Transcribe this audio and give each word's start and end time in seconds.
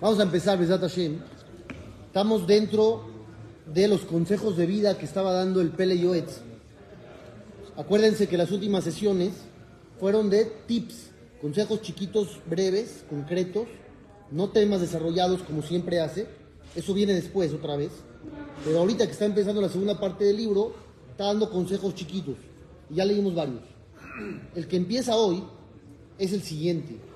Vamos 0.00 0.20
a 0.20 0.22
empezar, 0.22 0.58
Besat 0.58 0.80
Hashem. 0.80 1.18
Estamos 2.06 2.46
dentro 2.46 3.04
de 3.66 3.88
los 3.88 4.02
consejos 4.02 4.56
de 4.56 4.66
vida 4.66 4.96
que 4.96 5.04
estaba 5.04 5.32
dando 5.32 5.60
el 5.60 5.70
Pele 5.70 5.98
Yoetz. 5.98 6.40
Acuérdense 7.76 8.28
que 8.28 8.36
las 8.36 8.50
últimas 8.50 8.84
sesiones 8.84 9.34
fueron 10.00 10.30
de 10.30 10.44
tips, 10.66 11.10
consejos 11.40 11.82
chiquitos, 11.82 12.40
breves, 12.46 13.04
concretos, 13.08 13.66
no 14.30 14.50
temas 14.50 14.80
desarrollados 14.80 15.42
como 15.42 15.62
siempre 15.62 16.00
hace. 16.00 16.26
Eso 16.74 16.94
viene 16.94 17.14
después 17.14 17.52
otra 17.52 17.76
vez. 17.76 17.90
Pero 18.64 18.78
ahorita 18.78 19.06
que 19.06 19.12
está 19.12 19.24
empezando 19.24 19.60
la 19.60 19.68
segunda 19.68 19.98
parte 19.98 20.24
del 20.24 20.36
libro, 20.36 20.74
está 21.10 21.24
dando 21.24 21.50
consejos 21.50 21.94
chiquitos. 21.94 22.36
Y 22.90 22.96
ya 22.96 23.04
leímos 23.04 23.34
varios. 23.34 23.62
El 24.54 24.66
que 24.66 24.76
empieza 24.76 25.16
hoy 25.16 25.42
es 26.18 26.32
el 26.32 26.42
siguiente. 26.42 27.07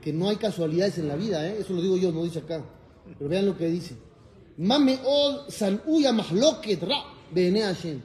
Que 0.00 0.12
no 0.12 0.28
hay 0.28 0.36
casualidades 0.36 0.98
en 0.98 1.08
la 1.08 1.16
vida, 1.16 1.46
¿eh? 1.46 1.58
eso 1.60 1.72
lo 1.72 1.82
digo 1.82 1.96
yo, 1.96 2.12
no 2.12 2.24
dice 2.24 2.40
acá. 2.40 2.64
Pero 3.18 3.30
vean 3.30 3.46
lo 3.46 3.56
que 3.56 3.66
dice. 3.66 3.96
Mame 4.58 4.98
od 5.04 5.48
san 5.50 5.80
uya 5.86 6.12
mahloket 6.12 6.82
ra 6.82 6.96
Hashem. 7.34 8.00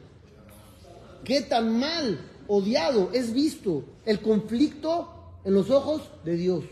¿Qué 1.23 1.41
tan 1.41 1.79
mal, 1.79 2.19
odiado 2.47 3.09
es 3.13 3.33
visto 3.33 3.85
el 4.05 4.19
conflicto 4.21 5.39
en 5.45 5.53
los 5.53 5.69
ojos 5.69 6.01
de 6.25 6.35
Dios? 6.35 6.65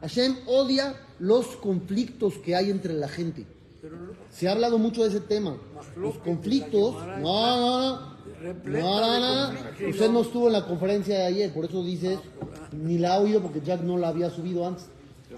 Hashem 0.00 0.36
odia 0.46 0.94
los 1.18 1.46
conflictos 1.56 2.34
que 2.38 2.54
hay 2.54 2.70
entre 2.70 2.94
la 2.94 3.08
gente. 3.08 3.46
Se 4.30 4.48
ha 4.48 4.52
hablado 4.52 4.78
mucho 4.78 5.02
de 5.02 5.08
ese 5.08 5.20
tema. 5.20 5.56
Los 5.96 6.18
conflictos. 6.18 6.94
No, 7.20 7.56
no, 7.56 7.96
no. 7.96 8.15
No, 8.64 9.00
no, 9.00 9.50
no. 9.50 9.88
Usted 9.88 10.10
no 10.10 10.20
estuvo 10.22 10.46
en 10.46 10.52
la 10.52 10.66
conferencia 10.66 11.18
de 11.18 11.24
ayer, 11.24 11.52
por 11.52 11.64
eso 11.64 11.82
dices, 11.82 12.18
ni 12.72 12.98
la 12.98 13.14
ha 13.14 13.20
oído 13.20 13.40
porque 13.42 13.60
Jack 13.60 13.82
no 13.82 13.96
la 13.98 14.08
había 14.08 14.30
subido 14.30 14.66
antes. 14.66 14.86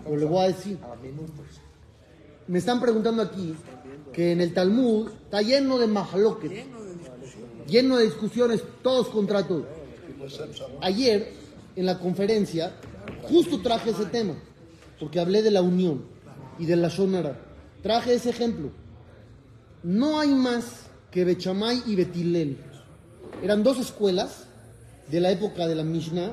Pero 0.05 0.16
le 0.16 0.24
voy 0.24 0.45
a 0.45 0.48
decir. 0.48 0.79
Me 2.46 2.59
están 2.59 2.80
preguntando 2.80 3.23
aquí 3.23 3.55
que 4.12 4.32
en 4.32 4.41
el 4.41 4.54
Talmud 4.54 5.10
está 5.24 5.43
lleno 5.43 5.79
de 5.79 5.87
mahloques, 5.87 6.65
lleno 7.66 7.98
de 7.98 8.04
discusiones, 8.04 8.63
todos 8.82 9.09
contra 9.09 9.46
todos. 9.46 9.66
Ayer, 10.80 11.32
en 11.76 11.87
la 11.87 11.98
conferencia, 11.98 12.74
justo 13.23 13.60
traje 13.60 13.91
ese 13.91 14.07
tema, 14.07 14.35
porque 14.98 15.20
hablé 15.20 15.43
de 15.43 15.51
la 15.51 15.63
unión 15.63 16.04
y 16.59 16.66
de 16.66 16.76
la 16.76 16.88
shonara. 16.88 17.38
Traje 17.82 18.15
ese 18.15 18.30
ejemplo. 18.30 18.70
No 19.82 20.18
hay 20.18 20.30
más 20.30 20.87
que 21.10 21.24
Bechamay 21.24 21.82
y 21.87 21.95
Betilel. 21.95 22.57
Eran 23.43 23.62
dos 23.62 23.79
escuelas 23.79 24.46
de 25.10 25.21
la 25.21 25.30
época 25.30 25.66
de 25.66 25.74
la 25.74 25.84
Mishnah 25.84 26.32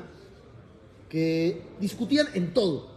que 1.09 1.61
discutían 1.79 2.27
en 2.33 2.53
todo, 2.53 2.87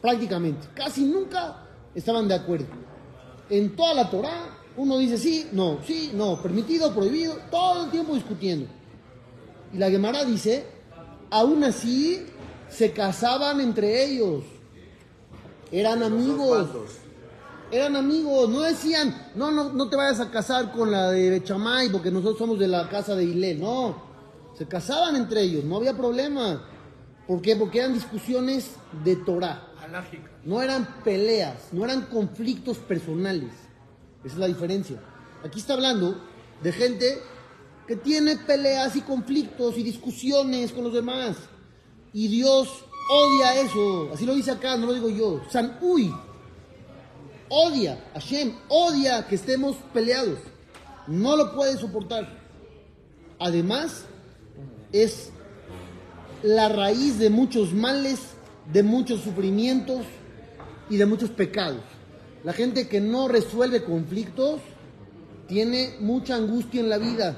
prácticamente. 0.00 0.68
Casi 0.74 1.04
nunca 1.04 1.66
estaban 1.94 2.28
de 2.28 2.34
acuerdo. 2.34 2.66
En 3.50 3.76
toda 3.76 3.94
la 3.94 4.10
Torah, 4.10 4.58
uno 4.76 4.98
dice 4.98 5.18
sí, 5.18 5.48
no, 5.52 5.78
sí, 5.84 6.12
no, 6.14 6.40
permitido, 6.40 6.94
prohibido, 6.94 7.36
todo 7.50 7.84
el 7.84 7.90
tiempo 7.90 8.14
discutiendo. 8.14 8.66
Y 9.72 9.78
la 9.78 9.90
Gemara 9.90 10.24
dice, 10.24 10.64
aún 11.30 11.64
así 11.64 12.24
se 12.68 12.92
casaban 12.92 13.60
entre 13.60 14.04
ellos. 14.04 14.44
Eran 15.70 16.02
amigos. 16.02 16.68
Eran 17.74 17.96
amigos, 17.96 18.48
no 18.48 18.60
decían, 18.60 19.32
no, 19.34 19.50
no, 19.50 19.72
no 19.72 19.88
te 19.88 19.96
vayas 19.96 20.20
a 20.20 20.30
casar 20.30 20.70
con 20.70 20.92
la 20.92 21.10
de 21.10 21.28
Bechamay 21.28 21.90
porque 21.90 22.08
nosotros 22.08 22.38
somos 22.38 22.56
de 22.56 22.68
la 22.68 22.88
casa 22.88 23.16
de 23.16 23.24
Ilé. 23.24 23.56
No, 23.56 24.00
se 24.56 24.68
casaban 24.68 25.16
entre 25.16 25.42
ellos, 25.42 25.64
no 25.64 25.78
había 25.78 25.92
problema. 25.92 26.68
¿Por 27.26 27.42
qué? 27.42 27.56
Porque 27.56 27.80
eran 27.80 27.92
discusiones 27.92 28.70
de 29.02 29.16
Torah. 29.16 29.72
No 30.44 30.62
eran 30.62 31.02
peleas, 31.02 31.70
no 31.72 31.84
eran 31.84 32.02
conflictos 32.02 32.78
personales. 32.78 33.50
Esa 34.22 34.34
es 34.34 34.38
la 34.38 34.46
diferencia. 34.46 35.02
Aquí 35.44 35.58
está 35.58 35.74
hablando 35.74 36.24
de 36.62 36.70
gente 36.70 37.18
que 37.88 37.96
tiene 37.96 38.36
peleas 38.36 38.94
y 38.94 39.00
conflictos 39.00 39.76
y 39.78 39.82
discusiones 39.82 40.70
con 40.70 40.84
los 40.84 40.92
demás. 40.92 41.38
Y 42.12 42.28
Dios 42.28 42.68
odia 43.10 43.60
eso. 43.60 44.10
Así 44.14 44.24
lo 44.24 44.36
dice 44.36 44.52
acá, 44.52 44.76
no 44.76 44.86
lo 44.86 44.92
digo 44.92 45.08
yo. 45.08 45.42
San 45.50 45.76
Uy 45.80 46.14
odia, 47.54 48.04
Hashem 48.14 48.52
odia 48.68 49.26
que 49.28 49.36
estemos 49.36 49.76
peleados. 49.92 50.38
No 51.06 51.36
lo 51.36 51.54
puede 51.54 51.78
soportar. 51.78 52.28
Además, 53.38 54.04
es 54.92 55.30
la 56.42 56.68
raíz 56.68 57.18
de 57.18 57.30
muchos 57.30 57.72
males, 57.72 58.18
de 58.72 58.82
muchos 58.82 59.20
sufrimientos 59.20 60.04
y 60.90 60.96
de 60.96 61.06
muchos 61.06 61.30
pecados. 61.30 61.80
La 62.42 62.52
gente 62.52 62.88
que 62.88 63.00
no 63.00 63.28
resuelve 63.28 63.84
conflictos 63.84 64.60
tiene 65.46 65.94
mucha 66.00 66.34
angustia 66.34 66.80
en 66.80 66.88
la 66.88 66.98
vida, 66.98 67.36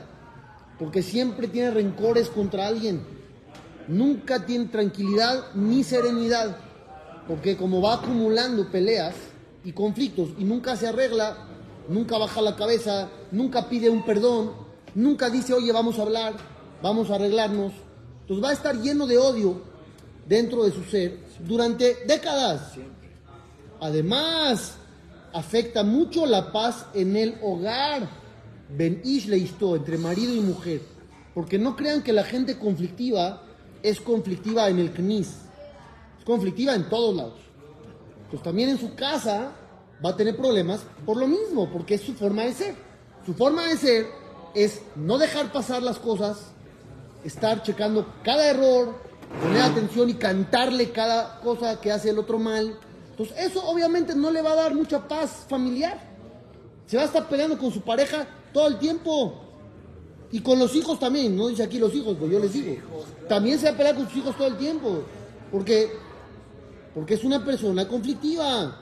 porque 0.78 1.02
siempre 1.02 1.46
tiene 1.48 1.72
rencores 1.72 2.30
contra 2.30 2.66
alguien. 2.66 3.04
Nunca 3.86 4.46
tiene 4.46 4.66
tranquilidad 4.66 5.54
ni 5.54 5.84
serenidad, 5.84 6.56
porque 7.28 7.56
como 7.56 7.82
va 7.82 7.94
acumulando 7.94 8.70
peleas, 8.70 9.14
y 9.66 9.72
conflictos 9.72 10.28
y 10.38 10.44
nunca 10.44 10.76
se 10.76 10.86
arregla, 10.86 11.38
nunca 11.88 12.16
baja 12.18 12.40
la 12.40 12.54
cabeza, 12.54 13.10
nunca 13.32 13.68
pide 13.68 13.90
un 13.90 14.04
perdón, 14.04 14.52
nunca 14.94 15.28
dice, 15.28 15.54
oye, 15.54 15.72
vamos 15.72 15.98
a 15.98 16.02
hablar, 16.02 16.36
vamos 16.80 17.10
a 17.10 17.16
arreglarnos. 17.16 17.72
Entonces 18.20 18.44
va 18.44 18.50
a 18.50 18.52
estar 18.52 18.80
lleno 18.80 19.08
de 19.08 19.18
odio 19.18 19.60
dentro 20.24 20.62
de 20.62 20.70
su 20.70 20.84
ser 20.84 21.18
durante 21.40 21.96
décadas. 22.06 22.74
Además, 23.80 24.76
afecta 25.32 25.82
mucho 25.82 26.26
la 26.26 26.52
paz 26.52 26.86
en 26.94 27.16
el 27.16 27.36
hogar. 27.42 28.08
Ben 28.68 29.00
Ish 29.04 29.28
entre 29.28 29.98
marido 29.98 30.32
y 30.32 30.40
mujer. 30.40 30.80
Porque 31.34 31.58
no 31.58 31.74
crean 31.74 32.04
que 32.04 32.12
la 32.12 32.22
gente 32.22 32.56
conflictiva 32.56 33.42
es 33.82 34.00
conflictiva 34.00 34.68
en 34.68 34.78
el 34.78 34.92
CNIS. 34.92 35.28
Es 36.20 36.24
conflictiva 36.24 36.76
en 36.76 36.88
todos 36.88 37.16
lados 37.16 37.45
pues 38.30 38.42
también 38.42 38.70
en 38.70 38.78
su 38.78 38.94
casa 38.94 39.52
va 40.04 40.10
a 40.10 40.16
tener 40.16 40.36
problemas 40.36 40.80
por 41.04 41.16
lo 41.16 41.26
mismo, 41.26 41.70
porque 41.72 41.94
es 41.94 42.02
su 42.02 42.14
forma 42.14 42.42
de 42.42 42.52
ser. 42.52 42.74
Su 43.24 43.34
forma 43.34 43.66
de 43.66 43.76
ser 43.76 44.06
es 44.54 44.80
no 44.94 45.18
dejar 45.18 45.52
pasar 45.52 45.82
las 45.82 45.98
cosas, 45.98 46.38
estar 47.24 47.62
checando 47.62 48.06
cada 48.22 48.48
error, 48.48 48.94
poner 49.42 49.62
atención 49.62 50.08
y 50.10 50.14
cantarle 50.14 50.90
cada 50.90 51.40
cosa 51.40 51.80
que 51.80 51.92
hace 51.92 52.10
el 52.10 52.18
otro 52.18 52.38
mal. 52.38 52.78
Entonces 53.10 53.36
eso 53.38 53.64
obviamente 53.66 54.14
no 54.14 54.30
le 54.30 54.42
va 54.42 54.52
a 54.52 54.56
dar 54.56 54.74
mucha 54.74 55.06
paz 55.08 55.46
familiar. 55.48 55.98
Se 56.86 56.96
va 56.96 57.04
a 57.04 57.06
estar 57.06 57.28
peleando 57.28 57.58
con 57.58 57.72
su 57.72 57.80
pareja 57.80 58.26
todo 58.52 58.68
el 58.68 58.78
tiempo. 58.78 59.42
Y 60.30 60.40
con 60.40 60.58
los 60.58 60.74
hijos 60.74 60.98
también, 60.98 61.36
no 61.36 61.48
dice 61.48 61.62
aquí 61.62 61.78
los 61.78 61.94
hijos, 61.94 62.16
pues 62.18 62.30
yo 62.30 62.38
les 62.38 62.52
digo. 62.52 62.76
También 63.28 63.58
se 63.58 63.66
va 63.66 63.72
a 63.72 63.76
pelear 63.76 63.96
con 63.96 64.08
sus 64.08 64.18
hijos 64.18 64.36
todo 64.36 64.48
el 64.48 64.56
tiempo. 64.56 65.02
Porque 65.50 65.92
porque 66.96 67.12
es 67.12 67.24
una 67.24 67.44
persona 67.44 67.86
conflictiva. 67.86 68.74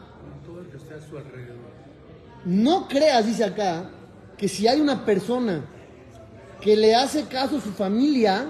No 2.45 2.87
creas, 2.87 3.27
dice 3.27 3.43
acá, 3.43 3.91
que 4.39 4.47
si 4.47 4.69
hay 4.69 4.81
una 4.81 5.05
persona 5.05 5.65
que 6.61 6.77
le 6.77 6.95
hace 6.95 7.25
caso 7.25 7.57
a 7.57 7.61
su 7.61 7.73
familia, 7.73 8.47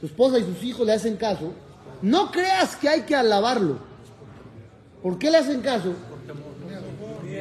su 0.00 0.06
esposa 0.06 0.38
y 0.38 0.44
sus 0.44 0.64
hijos 0.64 0.86
le 0.86 0.94
hacen 0.94 1.18
caso, 1.18 1.52
no 2.00 2.30
creas 2.30 2.76
que 2.76 2.88
hay 2.88 3.02
que 3.02 3.14
alabarlo. 3.14 3.76
¿Por 5.02 5.18
qué 5.18 5.30
le 5.30 5.36
hacen 5.36 5.60
caso? 5.60 5.92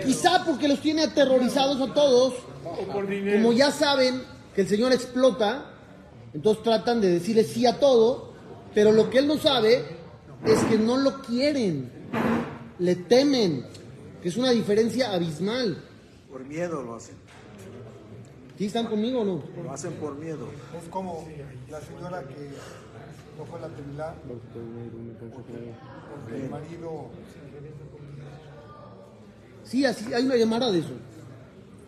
Quizá 0.06 0.44
porque 0.44 0.68
los 0.68 0.82
tiene 0.82 1.04
aterrorizados 1.04 1.80
a 1.80 1.94
todos, 1.94 2.34
como 3.32 3.54
ya 3.54 3.72
saben 3.72 4.22
que 4.54 4.64
el 4.64 4.68
Señor 4.68 4.92
explota, 4.92 5.72
entonces 6.34 6.62
tratan 6.62 7.00
de 7.00 7.10
decirle 7.10 7.46
sí 7.46 7.66
a 7.66 7.80
todo, 7.80 8.34
pero 8.76 8.92
lo 8.92 9.10
que 9.10 9.20
él 9.20 9.28
no 9.28 9.38
sabe 9.38 9.99
es 10.46 10.64
que 10.64 10.78
no 10.78 10.98
lo 10.98 11.22
quieren, 11.22 11.90
le 12.80 12.96
temen, 12.96 13.66
que 14.22 14.30
es 14.30 14.38
una 14.38 14.52
diferencia 14.52 15.12
abismal. 15.14 15.84
Por 16.32 16.46
miedo 16.46 16.84
lo 16.84 16.96
hacen. 16.96 17.16
¿Sí 18.58 18.66
están 18.66 18.88
conmigo 18.88 19.22
o 19.22 19.26
no? 19.26 19.44
Lo 19.64 19.72
hacen 19.72 19.94
por 19.94 20.16
miedo. 20.16 20.48
Es 20.78 20.90
como 20.90 21.26
la 21.70 21.80
señora 21.82 22.22
que 22.24 22.50
no 23.38 23.46
fue 23.46 23.60
la 23.62 23.70
tevilá 23.70 24.14
porque 26.28 26.44
el 26.44 26.50
marido... 26.50 27.10
Sí, 29.64 29.86
así, 29.86 30.14
hay 30.14 30.26
una 30.26 30.36
llamada 30.36 30.72
de 30.72 30.80
eso. 30.80 30.94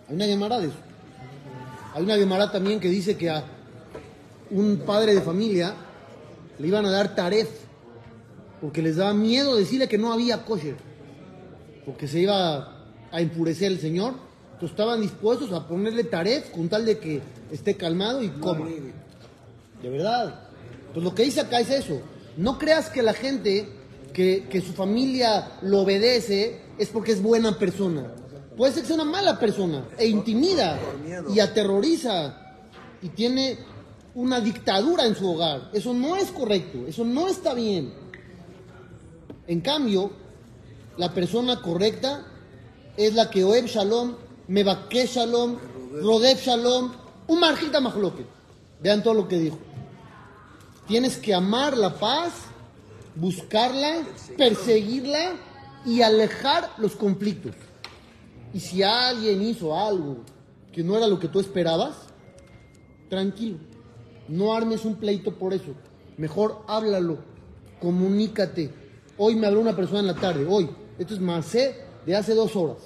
Hay 0.07 0.15
una 0.15 0.27
llamada 0.27 0.59
de 0.59 0.67
eso. 0.67 0.77
Hay 1.93 2.03
una 2.03 2.15
llamada 2.15 2.51
también 2.51 2.79
que 2.79 2.87
dice 2.87 3.17
que 3.17 3.29
a 3.29 3.43
un 4.49 4.83
padre 4.85 5.13
de 5.13 5.21
familia 5.21 5.73
le 6.57 6.67
iban 6.67 6.85
a 6.85 6.91
dar 6.91 7.15
taref 7.15 7.49
porque 8.61 8.81
les 8.81 8.95
daba 8.95 9.13
miedo 9.13 9.55
decirle 9.55 9.87
que 9.89 9.97
no 9.97 10.13
había 10.13 10.45
kosher, 10.45 10.75
porque 11.85 12.07
se 12.07 12.19
iba 12.19 12.85
a 13.11 13.21
enfurecer 13.21 13.71
el 13.71 13.79
Señor. 13.79 14.13
Entonces 14.53 14.71
estaban 14.71 15.01
dispuestos 15.01 15.51
a 15.51 15.67
ponerle 15.67 16.03
taref 16.03 16.51
con 16.51 16.69
tal 16.69 16.85
de 16.85 16.99
que 16.99 17.21
esté 17.51 17.75
calmado 17.75 18.21
y 18.21 18.29
coma. 18.29 18.67
De 19.81 19.89
verdad. 19.89 20.47
Pues 20.93 21.03
lo 21.03 21.15
que 21.15 21.23
dice 21.23 21.41
acá 21.41 21.59
es 21.59 21.71
eso. 21.71 21.99
No 22.37 22.59
creas 22.59 22.89
que 22.89 23.01
la 23.01 23.13
gente 23.13 23.67
que, 24.13 24.47
que 24.49 24.61
su 24.61 24.73
familia 24.73 25.53
lo 25.63 25.79
obedece, 25.79 26.61
es 26.77 26.89
porque 26.89 27.13
es 27.13 27.21
buena 27.21 27.57
persona. 27.57 28.13
Puede 28.55 28.73
ser 28.73 28.83
que 28.83 28.87
sea 28.87 28.95
una 28.95 29.05
mala 29.05 29.39
persona 29.39 29.87
e 29.97 30.07
intimida 30.07 30.77
y 31.33 31.39
aterroriza 31.39 32.55
y 33.01 33.09
tiene 33.09 33.57
una 34.13 34.39
dictadura 34.39 35.05
en 35.05 35.15
su 35.15 35.31
hogar. 35.31 35.69
Eso 35.73 35.93
no 35.93 36.15
es 36.15 36.29
correcto, 36.31 36.85
eso 36.87 37.03
no 37.03 37.27
está 37.27 37.53
bien. 37.53 37.93
En 39.47 39.61
cambio, 39.61 40.11
la 40.97 41.13
persona 41.13 41.61
correcta 41.61 42.25
es 42.97 43.13
la 43.13 43.29
que 43.29 43.43
Oeb 43.43 43.65
Shalom, 43.65 44.15
Mebaké 44.47 45.07
Shalom, 45.07 45.57
Rodeb 46.01 46.37
Shalom, 46.37 46.91
un 47.27 47.39
marjita 47.39 47.79
mahloket. 47.79 48.25
Vean 48.81 49.03
todo 49.03 49.13
lo 49.13 49.27
que 49.27 49.39
dijo. 49.39 49.57
Tienes 50.87 51.17
que 51.17 51.33
amar 51.33 51.77
la 51.77 51.93
paz, 51.95 52.33
buscarla, 53.15 54.03
perseguirla 54.37 55.33
y 55.85 56.01
alejar 56.01 56.69
los 56.77 56.95
conflictos. 56.95 57.55
Y 58.53 58.59
si 58.59 58.83
alguien 58.83 59.41
hizo 59.41 59.77
algo 59.77 60.17
que 60.73 60.83
no 60.83 60.97
era 60.97 61.07
lo 61.07 61.19
que 61.19 61.27
tú 61.27 61.39
esperabas, 61.39 61.95
tranquilo. 63.09 63.57
No 64.27 64.53
armes 64.53 64.85
un 64.85 64.95
pleito 64.95 65.33
por 65.35 65.53
eso. 65.53 65.73
Mejor 66.17 66.63
háblalo, 66.67 67.19
comunícate. 67.79 68.73
Hoy 69.23 69.35
me 69.35 69.45
habló 69.45 69.59
una 69.59 69.75
persona 69.75 69.99
en 69.99 70.07
la 70.07 70.15
tarde, 70.15 70.47
hoy. 70.49 70.67
Esto 70.97 71.13
es 71.13 71.19
más 71.19 71.53
de 71.53 72.15
hace 72.15 72.33
dos 72.33 72.55
horas. 72.55 72.79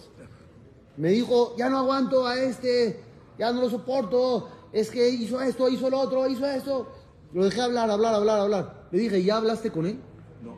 Me 0.97 1.11
dijo, 1.11 1.55
ya 1.57 1.69
no 1.69 1.77
aguanto 1.77 2.27
a 2.27 2.35
este, 2.35 2.99
ya 3.39 3.53
no 3.53 3.61
lo 3.61 3.69
soporto, 3.69 4.49
es 4.73 4.91
que 4.91 5.07
hizo 5.07 5.39
esto, 5.39 5.69
hizo 5.69 5.89
lo 5.89 5.97
otro, 5.97 6.27
hizo 6.27 6.45
esto. 6.45 6.91
Lo 7.31 7.45
dejé 7.45 7.61
hablar, 7.61 7.89
hablar, 7.89 8.15
hablar, 8.15 8.39
hablar. 8.41 8.87
Le 8.91 8.99
dije, 8.99 9.23
¿ya 9.23 9.37
hablaste 9.37 9.71
con 9.71 9.85
él? 9.85 9.97
No. 10.43 10.57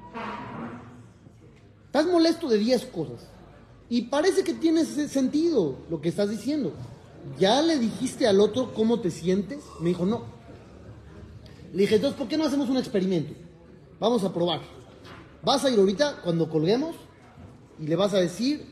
Estás 1.85 2.07
molesto 2.07 2.49
de 2.49 2.57
10 2.57 2.85
cosas. 2.87 3.27
Y 3.87 4.01
parece 4.01 4.43
que 4.43 4.55
tiene 4.55 4.83
sentido 4.83 5.77
lo 5.91 6.01
que 6.01 6.09
estás 6.09 6.31
diciendo. 6.31 6.71
¿Ya 7.37 7.61
le 7.61 7.77
dijiste 7.77 8.25
al 8.25 8.39
otro 8.39 8.73
cómo 8.73 8.99
te 8.99 9.11
sientes? 9.11 9.59
Me 9.79 9.89
dijo, 9.89 10.07
no. 10.07 10.23
Le 11.71 11.81
dije, 11.81 11.97
entonces, 11.97 12.17
¿por 12.17 12.27
qué 12.27 12.35
no 12.35 12.45
hacemos 12.45 12.67
un 12.67 12.77
experimento? 12.77 13.35
Vamos 13.99 14.23
a 14.23 14.33
probar. 14.33 14.76
Vas 15.43 15.63
a 15.65 15.69
ir 15.69 15.79
ahorita, 15.79 16.21
cuando 16.23 16.49
colguemos, 16.49 16.95
y 17.79 17.87
le 17.87 17.95
vas 17.95 18.13
a 18.13 18.19
decir, 18.19 18.65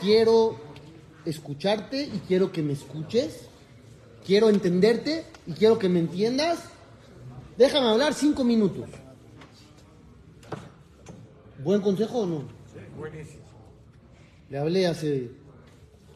quiero 0.00 0.56
escucharte 1.24 2.02
y 2.02 2.22
quiero 2.26 2.52
que 2.52 2.62
me 2.62 2.72
escuches, 2.72 3.48
quiero 4.24 4.48
entenderte 4.48 5.24
y 5.46 5.52
quiero 5.52 5.78
que 5.78 5.88
me 5.88 6.00
entiendas. 6.00 6.60
Déjame 7.56 7.88
hablar 7.88 8.14
cinco 8.14 8.44
minutos. 8.44 8.88
¿Buen 11.62 11.80
consejo 11.80 12.20
o 12.20 12.26
no? 12.26 12.42
Buenísimo. 12.96 13.42
Le 14.48 14.58
hablé 14.58 14.86
hace 14.86 15.30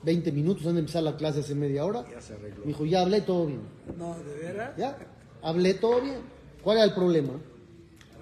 20 0.04 0.32
minutos, 0.32 0.62
antes 0.62 0.74
de 0.74 0.80
empezar 0.80 1.02
la 1.02 1.16
clase 1.16 1.40
hace 1.40 1.54
media 1.54 1.84
hora. 1.84 2.04
Ya 2.10 2.20
se 2.20 2.34
arregló. 2.34 2.60
Me 2.60 2.68
dijo, 2.68 2.86
ya 2.86 3.02
hablé 3.02 3.20
todo 3.20 3.46
bien. 3.46 3.60
No, 3.98 4.16
¿de 4.18 4.34
veras? 4.36 4.76
¿Ya? 4.76 4.96
Hablé 5.42 5.74
todo 5.74 6.00
bien. 6.00 6.20
¿Cuál 6.62 6.78
era 6.78 6.86
el 6.86 6.94
problema? 6.94 7.32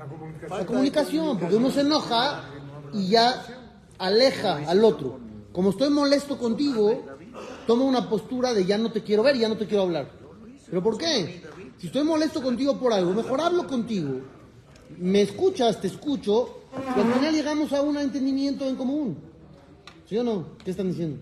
La 0.00 0.06
comunicación. 0.06 0.58
La 0.58 0.66
comunicación, 0.66 1.38
porque 1.38 1.56
uno 1.56 1.70
se 1.70 1.80
enoja 1.82 2.44
y 2.94 3.08
ya 3.10 3.44
aleja 3.98 4.62
al 4.66 4.82
otro. 4.82 5.18
Como 5.52 5.70
estoy 5.70 5.90
molesto 5.90 6.38
contigo, 6.38 7.02
tomo 7.66 7.84
una 7.84 8.08
postura 8.08 8.54
de 8.54 8.64
ya 8.64 8.78
no 8.78 8.90
te 8.90 9.02
quiero 9.02 9.22
ver, 9.22 9.36
ya 9.36 9.48
no 9.48 9.58
te 9.58 9.66
quiero 9.66 9.82
hablar. 9.82 10.10
¿Pero 10.66 10.82
por 10.82 10.96
qué? 10.96 11.42
Si 11.78 11.88
estoy 11.88 12.02
molesto 12.04 12.42
contigo 12.42 12.78
por 12.78 12.94
algo, 12.94 13.12
mejor 13.12 13.42
hablo 13.42 13.66
contigo. 13.66 14.20
Me 14.96 15.20
escuchas, 15.20 15.80
te 15.80 15.88
escucho, 15.88 16.60
y 16.96 17.00
al 17.00 17.12
final 17.12 17.34
llegamos 17.34 17.72
a 17.74 17.82
un 17.82 17.98
entendimiento 17.98 18.64
en 18.66 18.76
común. 18.76 19.18
¿Sí 20.08 20.16
o 20.16 20.24
no? 20.24 20.46
¿Qué 20.64 20.70
están 20.70 20.88
diciendo? 20.88 21.18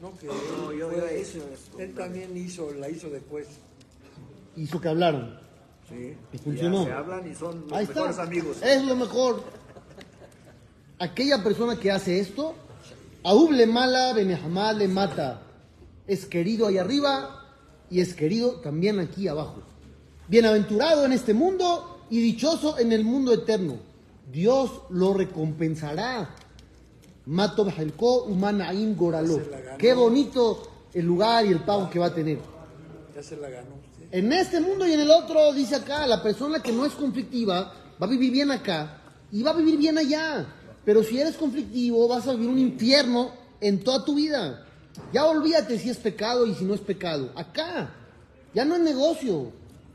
No, 0.00 0.16
que 0.18 0.26
No, 0.26 0.72
yo 0.72 0.88
hice 1.06 1.38
esto. 1.38 1.78
él 1.80 1.94
también 1.94 2.36
hizo, 2.36 2.72
la 2.74 2.88
hizo 2.88 3.10
después. 3.10 3.48
Hizo 4.56 4.80
que 4.80 4.88
hablaron. 4.88 5.41
Sí. 5.92 6.16
Y 6.32 6.38
funcionó. 6.38 6.80
Ya 6.80 6.84
se 6.86 6.92
hablan 6.92 7.30
y 7.30 7.34
son 7.34 7.62
los 7.68 7.72
Ahí 7.72 7.86
mejores 7.86 8.10
está. 8.10 8.22
amigos. 8.22 8.62
Es 8.62 8.84
lo 8.84 8.96
mejor. 8.96 9.42
Aquella 10.98 11.42
persona 11.42 11.78
que 11.78 11.90
hace 11.90 12.18
esto, 12.20 12.54
Aub 13.24 13.50
mala, 13.66 14.12
Benejamá 14.12 14.72
le 14.72 14.88
mata. 14.88 15.42
Es 16.06 16.26
querido 16.26 16.66
ahí 16.66 16.78
arriba 16.78 17.46
y 17.90 18.00
es 18.00 18.14
querido 18.14 18.60
también 18.60 18.98
aquí 18.98 19.28
abajo. 19.28 19.62
Bienaventurado 20.28 21.04
en 21.04 21.12
este 21.12 21.34
mundo 21.34 22.00
y 22.10 22.20
dichoso 22.20 22.78
en 22.78 22.92
el 22.92 23.04
mundo 23.04 23.32
eterno. 23.32 23.76
Dios 24.30 24.70
lo 24.90 25.12
recompensará. 25.14 26.30
Mato 27.26 27.64
Bajelko 27.64 28.24
Umanaim 28.24 28.96
Goralo. 28.96 29.36
Se 29.36 29.50
la 29.50 29.60
ganó. 29.60 29.78
Qué 29.78 29.94
bonito 29.94 30.62
el 30.94 31.04
lugar 31.06 31.44
y 31.46 31.48
el 31.50 31.60
pago 31.60 31.88
que 31.90 31.98
va 31.98 32.06
a 32.06 32.14
tener. 32.14 32.38
Ya 33.14 33.22
se 33.22 33.36
la 33.36 33.48
ganó. 33.50 33.76
En 34.12 34.30
este 34.30 34.60
mundo 34.60 34.86
y 34.86 34.92
en 34.92 35.00
el 35.00 35.10
otro, 35.10 35.54
dice 35.54 35.74
acá, 35.74 36.06
la 36.06 36.22
persona 36.22 36.62
que 36.62 36.70
no 36.70 36.84
es 36.84 36.92
conflictiva 36.92 37.72
va 38.00 38.06
a 38.06 38.10
vivir 38.10 38.30
bien 38.30 38.50
acá 38.50 39.00
y 39.32 39.42
va 39.42 39.52
a 39.52 39.54
vivir 39.54 39.78
bien 39.78 39.96
allá. 39.96 40.46
Pero 40.84 41.02
si 41.02 41.18
eres 41.18 41.36
conflictivo, 41.36 42.06
vas 42.06 42.28
a 42.28 42.32
vivir 42.32 42.50
un 42.50 42.58
infierno 42.58 43.32
en 43.58 43.82
toda 43.82 44.04
tu 44.04 44.14
vida. 44.14 44.66
Ya 45.14 45.24
olvídate 45.24 45.78
si 45.78 45.88
es 45.88 45.96
pecado 45.96 46.46
y 46.46 46.54
si 46.54 46.66
no 46.66 46.74
es 46.74 46.80
pecado. 46.80 47.32
Acá, 47.34 47.90
ya 48.52 48.66
no 48.66 48.76
es 48.76 48.82
negocio. 48.82 49.50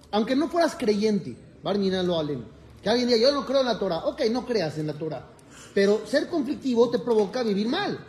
Aunque 0.10 0.36
no 0.36 0.50
fueras 0.50 0.75
creyente, 0.75 1.38
Barmina 1.62 2.02
lo 2.02 2.20
alem. 2.20 2.44
Que 2.81 2.90
alguien 2.90 3.08
diga, 3.10 3.20
yo 3.20 3.31
no 3.31 3.46
creo 3.46 3.62
en 3.62 3.68
la 3.68 3.78
Torah. 3.78 4.00
Ok, 4.06 4.22
no 4.31 4.48
creas 4.48 4.80
en 4.80 4.88
la 4.88 4.94
Torah. 4.94 5.28
Pero 5.75 6.08
ser 6.08 6.28
conflictivo 6.28 6.90
te 6.90 6.98
provoca 6.98 7.44
vivir 7.44 7.68
mal. 7.68 8.00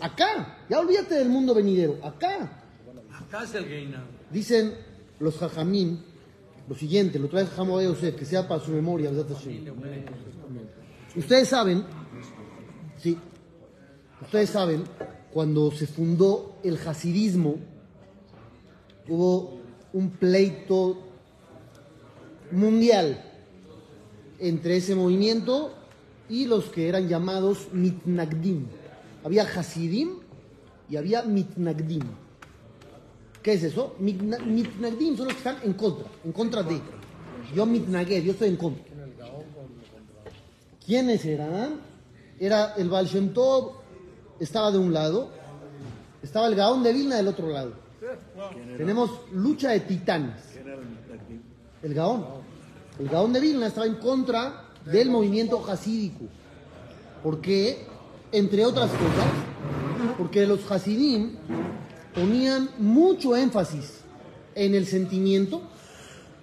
Acá, 0.00 0.64
ya 0.70 0.80
olvídate 0.80 1.16
del 1.16 1.28
mundo 1.28 1.52
venidero. 1.52 1.98
Acá. 2.02 2.64
Acá 3.20 3.44
es 3.44 3.54
el. 3.54 3.94
Dicen 4.30 4.91
los 5.22 5.38
jajamín 5.38 6.00
lo 6.68 6.74
siguiente, 6.74 7.18
lo 7.18 7.28
trae 7.28 7.46
Jajam 7.46 7.70
Obed 7.70 7.86
Yosef, 7.86 8.16
que 8.16 8.24
sea 8.24 8.46
para 8.46 8.62
su 8.62 8.70
memoria. 8.70 9.10
Ustedes 11.16 11.48
saben, 11.48 11.84
sí, 12.98 13.18
ustedes 14.20 14.50
saben, 14.50 14.84
cuando 15.32 15.70
se 15.72 15.86
fundó 15.86 16.56
el 16.62 16.78
hasidismo, 16.86 17.56
hubo 19.08 19.60
un 19.92 20.10
pleito 20.10 20.98
mundial 22.50 23.22
entre 24.38 24.76
ese 24.76 24.94
movimiento 24.94 25.74
y 26.28 26.46
los 26.46 26.66
que 26.66 26.88
eran 26.88 27.08
llamados 27.08 27.68
mitnagdim. 27.72 28.66
Había 29.24 29.42
hasidim 29.42 30.20
y 30.88 30.96
había 30.96 31.22
mitnagdim. 31.22 32.02
¿Qué 33.42 33.54
es 33.54 33.62
eso? 33.64 33.96
Mitna- 33.98 34.38
Mitnagdim 34.38 35.16
son 35.16 35.26
los 35.26 35.34
que 35.34 35.38
están 35.38 35.56
en 35.64 35.72
contra, 35.74 36.06
en 36.24 36.32
contra 36.32 36.62
de. 36.62 36.80
Yo 37.54 37.66
mitnaged, 37.66 38.22
yo 38.22 38.32
estoy 38.32 38.48
en 38.48 38.56
contra. 38.56 38.84
¿Quiénes 40.84 41.24
eran? 41.24 41.80
Era 42.38 42.74
el 42.76 42.88
Baal 42.88 43.08
Tov, 43.32 43.72
estaba 44.40 44.70
de 44.72 44.78
un 44.78 44.92
lado, 44.92 45.30
estaba 46.22 46.46
el 46.48 46.54
Gaón 46.54 46.82
de 46.82 46.92
Vilna 46.92 47.16
del 47.16 47.28
otro 47.28 47.48
lado. 47.48 47.72
Tenemos 48.76 49.10
lucha 49.32 49.70
de 49.70 49.80
titanes. 49.80 50.42
El 51.82 51.94
Gaón. 51.94 52.24
El 52.98 53.08
Gaón 53.08 53.32
de 53.32 53.40
Vilna 53.40 53.66
estaba 53.68 53.86
en 53.86 53.94
contra 53.96 54.64
del 54.84 55.10
movimiento 55.10 55.64
hasídico. 55.68 56.24
¿Por 57.22 57.40
qué? 57.40 57.86
Entre 58.32 58.64
otras 58.64 58.90
cosas, 58.90 60.16
porque 60.18 60.46
los 60.46 60.68
hasidim 60.70 61.36
ponían 62.14 62.70
mucho 62.78 63.36
énfasis 63.36 64.00
en 64.54 64.74
el 64.74 64.86
sentimiento 64.86 65.62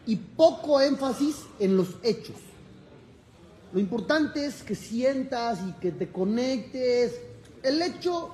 y 0.05 0.15
poco 0.15 0.81
énfasis 0.81 1.35
en 1.59 1.77
los 1.77 1.95
hechos. 2.03 2.35
Lo 3.71 3.79
importante 3.79 4.45
es 4.45 4.63
que 4.63 4.73
sientas 4.73 5.59
y 5.67 5.73
que 5.73 5.91
te 5.91 6.11
conectes. 6.11 7.19
El 7.61 7.81
hecho 7.81 8.29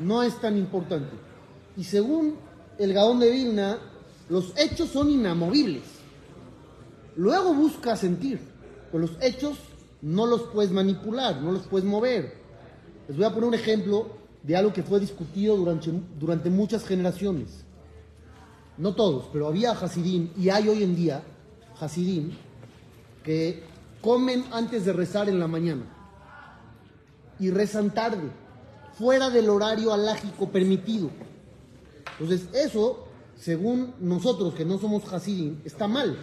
no 0.00 0.22
es 0.22 0.38
tan 0.40 0.58
importante. 0.58 1.16
Y 1.76 1.84
según 1.84 2.36
el 2.78 2.92
Gaón 2.92 3.20
de 3.20 3.30
Vilna, 3.30 3.78
los 4.28 4.52
hechos 4.56 4.90
son 4.90 5.10
inamovibles. 5.10 5.82
Luego 7.16 7.54
busca 7.54 7.96
sentir, 7.96 8.38
pero 8.92 9.06
los 9.06 9.16
hechos 9.22 9.56
no 10.02 10.26
los 10.26 10.42
puedes 10.42 10.70
manipular, 10.70 11.40
no 11.40 11.52
los 11.52 11.66
puedes 11.66 11.86
mover. 11.86 12.34
Les 13.08 13.16
voy 13.16 13.26
a 13.26 13.30
poner 13.30 13.48
un 13.48 13.54
ejemplo 13.54 14.19
de 14.42 14.56
algo 14.56 14.72
que 14.72 14.82
fue 14.82 15.00
discutido 15.00 15.56
durante, 15.56 15.92
durante 16.18 16.50
muchas 16.50 16.84
generaciones. 16.84 17.64
No 18.78 18.94
todos, 18.94 19.26
pero 19.32 19.46
había 19.46 19.72
Hasidim 19.72 20.30
y 20.36 20.48
hay 20.48 20.68
hoy 20.68 20.82
en 20.82 20.96
día 20.96 21.22
Hasidim 21.78 22.32
que 23.22 23.62
comen 24.00 24.44
antes 24.52 24.84
de 24.84 24.92
rezar 24.92 25.28
en 25.28 25.38
la 25.38 25.46
mañana 25.46 25.84
y 27.38 27.50
rezan 27.50 27.92
tarde, 27.92 28.30
fuera 28.98 29.30
del 29.30 29.48
horario 29.48 29.92
alágico 29.92 30.50
permitido. 30.50 31.10
Entonces, 32.18 32.48
eso, 32.52 33.06
según 33.38 33.94
nosotros 33.98 34.54
que 34.54 34.64
no 34.64 34.78
somos 34.78 35.10
Hasidim, 35.12 35.60
está 35.64 35.88
mal. 35.88 36.18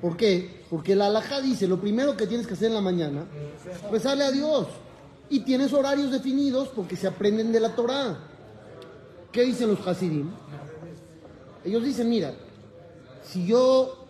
¿Por 0.00 0.16
qué? 0.16 0.64
Porque 0.70 0.96
la 0.96 1.06
alhaja 1.06 1.40
dice, 1.40 1.66
lo 1.66 1.80
primero 1.80 2.16
que 2.16 2.26
tienes 2.26 2.46
que 2.46 2.54
hacer 2.54 2.68
en 2.68 2.74
la 2.74 2.80
mañana, 2.80 3.26
rezarle 3.90 4.24
a 4.24 4.30
Dios. 4.30 4.66
Y 5.30 5.40
tienes 5.40 5.72
horarios 5.72 6.10
definidos 6.10 6.68
porque 6.68 6.96
se 6.96 7.06
aprenden 7.06 7.52
de 7.52 7.60
la 7.60 7.74
Torah. 7.74 8.18
¿Qué 9.32 9.42
dicen 9.42 9.68
los 9.68 9.86
Hasidim? 9.86 10.30
Ellos 11.64 11.84
dicen, 11.84 12.08
mira, 12.08 12.34
si 13.22 13.46
yo 13.46 14.06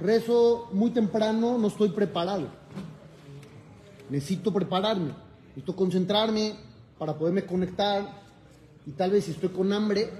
rezo 0.00 0.68
muy 0.72 0.90
temprano, 0.90 1.58
no 1.58 1.68
estoy 1.68 1.88
preparado. 1.88 2.46
Necesito 4.08 4.52
prepararme, 4.52 5.12
necesito 5.48 5.74
concentrarme 5.74 6.54
para 6.98 7.14
poderme 7.14 7.44
conectar. 7.44 8.22
Y 8.86 8.92
tal 8.92 9.10
vez 9.10 9.24
si 9.24 9.32
estoy 9.32 9.48
con 9.48 9.72
hambre, 9.72 10.10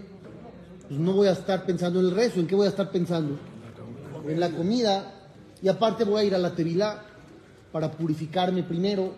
pues 0.88 0.98
no 0.98 1.12
voy 1.12 1.28
a 1.28 1.32
estar 1.32 1.64
pensando 1.64 2.00
en 2.00 2.06
el 2.06 2.12
rezo. 2.12 2.40
¿En 2.40 2.46
qué 2.46 2.54
voy 2.54 2.66
a 2.66 2.70
estar 2.70 2.90
pensando? 2.90 3.38
En 4.26 4.40
la 4.40 4.50
comida. 4.50 5.14
Y 5.62 5.68
aparte 5.68 6.04
voy 6.04 6.22
a 6.22 6.24
ir 6.24 6.34
a 6.34 6.38
la 6.38 6.54
tevilá 6.54 7.04
para 7.70 7.92
purificarme 7.92 8.62
primero. 8.62 9.14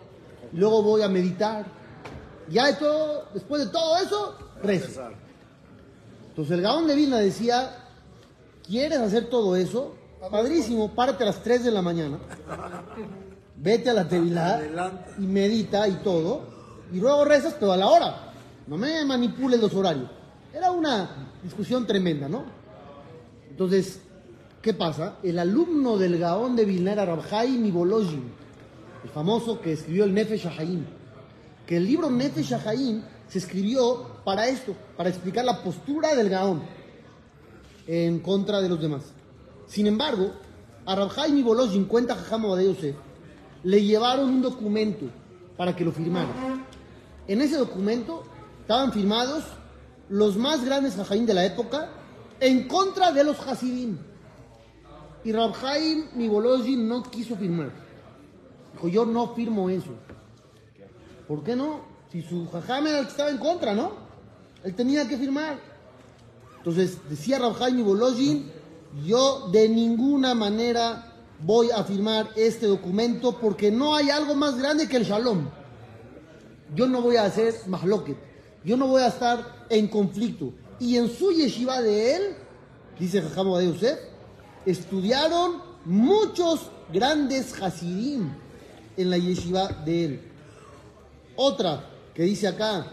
Y 0.53 0.57
luego 0.57 0.81
voy 0.81 1.01
a 1.01 1.09
meditar. 1.09 1.65
Ya 2.49 2.77
todo, 2.77 3.25
después 3.33 3.65
de 3.65 3.71
todo 3.71 3.97
eso, 3.97 4.37
rezo. 4.61 5.01
Entonces 6.29 6.57
el 6.57 6.61
Gaón 6.61 6.87
de 6.87 6.95
Vilna 6.95 7.17
decía, 7.17 7.75
¿quieres 8.65 8.99
hacer 8.99 9.29
todo 9.29 9.55
eso? 9.55 9.95
Padrísimo, 10.29 10.93
párate 10.93 11.23
a 11.23 11.27
las 11.27 11.41
3 11.41 11.65
de 11.65 11.71
la 11.71 11.81
mañana, 11.81 12.17
vete 13.55 13.89
a 13.89 13.93
la 13.93 14.07
Tevilá 14.07 14.61
y 15.17 15.21
medita 15.21 15.87
y 15.87 15.93
todo, 15.97 16.41
y 16.91 16.99
luego 16.99 17.25
rezas, 17.25 17.55
pero 17.59 17.71
a 17.71 17.77
la 17.77 17.87
hora. 17.87 18.33
No 18.67 18.77
me 18.77 19.05
manipules 19.05 19.59
los 19.61 19.73
horarios. 19.75 20.09
Era 20.53 20.71
una 20.71 21.29
discusión 21.43 21.85
tremenda, 21.85 22.27
¿no? 22.27 22.43
Entonces, 23.49 24.01
¿qué 24.61 24.73
pasa? 24.73 25.17
El 25.21 25.37
alumno 25.37 25.97
del 25.97 26.17
Gaón 26.17 26.55
de 26.55 26.65
Vilna 26.65 26.93
era 26.93 27.05
Rabhaim 27.05 27.65
Ibolojin, 27.65 28.33
el 29.05 29.11
famoso 29.11 29.61
que 29.61 29.73
escribió 29.73 30.03
el 30.03 30.15
Nefesh 30.15 30.47
Haim. 30.47 30.83
Que 31.67 31.77
el 31.77 31.85
libro 31.85 32.09
Nefesh 32.09 32.53
Haim 32.65 33.03
se 33.27 33.37
escribió 33.37 34.23
para 34.23 34.47
esto, 34.47 34.75
para 34.97 35.09
explicar 35.09 35.45
la 35.45 35.61
postura 35.63 36.15
del 36.15 36.27
Gaón 36.27 36.63
en 37.85 38.19
contra 38.19 38.61
de 38.61 38.69
los 38.69 38.81
demás. 38.81 39.03
Sin 39.67 39.85
embargo, 39.85 40.31
a 40.87 40.95
Rabhaim 40.95 41.37
Ibolojin, 41.37 41.85
cuenta 41.85 42.15
Jajam 42.15 42.55
de 42.55 42.65
Yosef, 42.65 42.95
le 43.63 43.83
llevaron 43.83 44.27
un 44.27 44.41
documento 44.41 45.05
para 45.55 45.75
que 45.75 45.85
lo 45.85 45.91
firmara. 45.91 46.65
En 47.27 47.41
ese 47.41 47.57
documento 47.57 48.23
estaban 48.61 48.91
firmados 48.91 49.43
los 50.09 50.35
más 50.35 50.65
grandes 50.65 50.95
Jajaim 50.95 51.27
de 51.27 51.33
la 51.35 51.45
época 51.45 51.91
en 52.39 52.67
contra 52.67 53.11
de 53.11 53.23
los 53.23 53.39
Hasidim. 53.39 53.99
Y 55.23 55.31
Rabhaim 55.31 56.05
Mibolojin 56.15 56.87
no 56.87 57.03
quiso 57.03 57.35
firmar. 57.35 57.84
Dijo, 58.75 58.89
yo 58.89 59.05
no 59.05 59.33
firmo 59.33 59.69
eso. 59.69 59.91
¿Por 61.29 61.43
qué 61.43 61.55
no? 61.55 61.79
Si 62.11 62.21
su 62.21 62.47
jajam 62.49 62.87
era 62.87 62.99
el 62.99 63.05
que 63.05 63.11
estaba 63.11 63.29
en 63.29 63.37
contra, 63.37 63.73
¿no? 63.73 63.93
Él 64.63 64.75
tenía 64.75 65.07
que 65.07 65.17
firmar. 65.17 65.59
Entonces, 66.57 66.97
decía 67.09 67.39
Rabhaim 67.39 67.77
Mibolojin, 67.77 68.51
yo 69.05 69.47
de 69.49 69.69
ninguna 69.69 70.35
manera 70.35 71.13
voy 71.39 71.71
a 71.71 71.83
firmar 71.83 72.29
este 72.35 72.67
documento 72.67 73.39
porque 73.39 73.71
no 73.71 73.95
hay 73.95 74.09
algo 74.09 74.35
más 74.35 74.57
grande 74.57 74.89
que 74.89 74.97
el 74.97 75.05
shalom. 75.05 75.47
Yo 76.75 76.87
no 76.87 77.01
voy 77.01 77.15
a 77.15 77.25
hacer 77.25 77.53
mahloket. 77.67 78.17
Yo 78.65 78.75
no 78.75 78.87
voy 78.87 79.03
a 79.03 79.07
estar 79.07 79.67
en 79.69 79.87
conflicto. 79.87 80.51
Y 80.79 80.97
en 80.97 81.09
su 81.09 81.31
yeshiva 81.31 81.81
de 81.81 82.15
él, 82.15 82.23
dice 82.99 83.21
Jajam 83.21 83.53
de 83.57 83.67
Yosef, 83.67 83.99
estudiaron 84.65 85.61
muchos 85.85 86.71
grandes 86.91 87.61
hasidim 87.61 88.29
en 88.97 89.09
la 89.09 89.17
yeshiva 89.17 89.67
de 89.85 90.05
él. 90.05 90.21
Otra 91.35 91.89
que 92.13 92.23
dice 92.23 92.47
acá, 92.47 92.85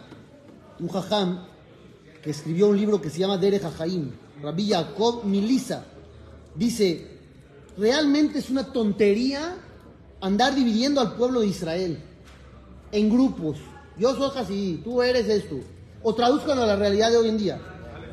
un 0.79 0.89
jajam 0.89 1.47
que 2.23 2.31
escribió 2.31 2.69
un 2.69 2.77
libro 2.77 3.01
que 3.01 3.11
se 3.11 3.19
llama 3.19 3.39
Dere 3.39 3.61
Jajaim, 3.61 4.11
Rabbi 4.43 4.67
Yaakov 4.67 5.25
Milisa, 5.25 5.85
dice, 6.55 7.07
realmente 7.77 8.39
es 8.39 8.51
una 8.51 8.73
tontería 8.73 9.57
andar 10.21 10.55
dividiendo 10.55 11.01
al 11.01 11.15
pueblo 11.15 11.41
de 11.41 11.49
Israel 11.49 11.99
en 12.91 13.11
grupos. 13.11 13.59
Yo 13.99 14.15
soy 14.15 14.31
Hasidí, 14.37 14.81
tú 14.85 15.03
eres 15.03 15.29
esto. 15.29 15.57
O 16.03 16.15
traduzcanlo 16.15 16.63
a 16.63 16.67
la 16.67 16.77
realidad 16.77 17.11
de 17.11 17.17
hoy 17.17 17.29
en 17.29 17.39
día. 17.39 17.61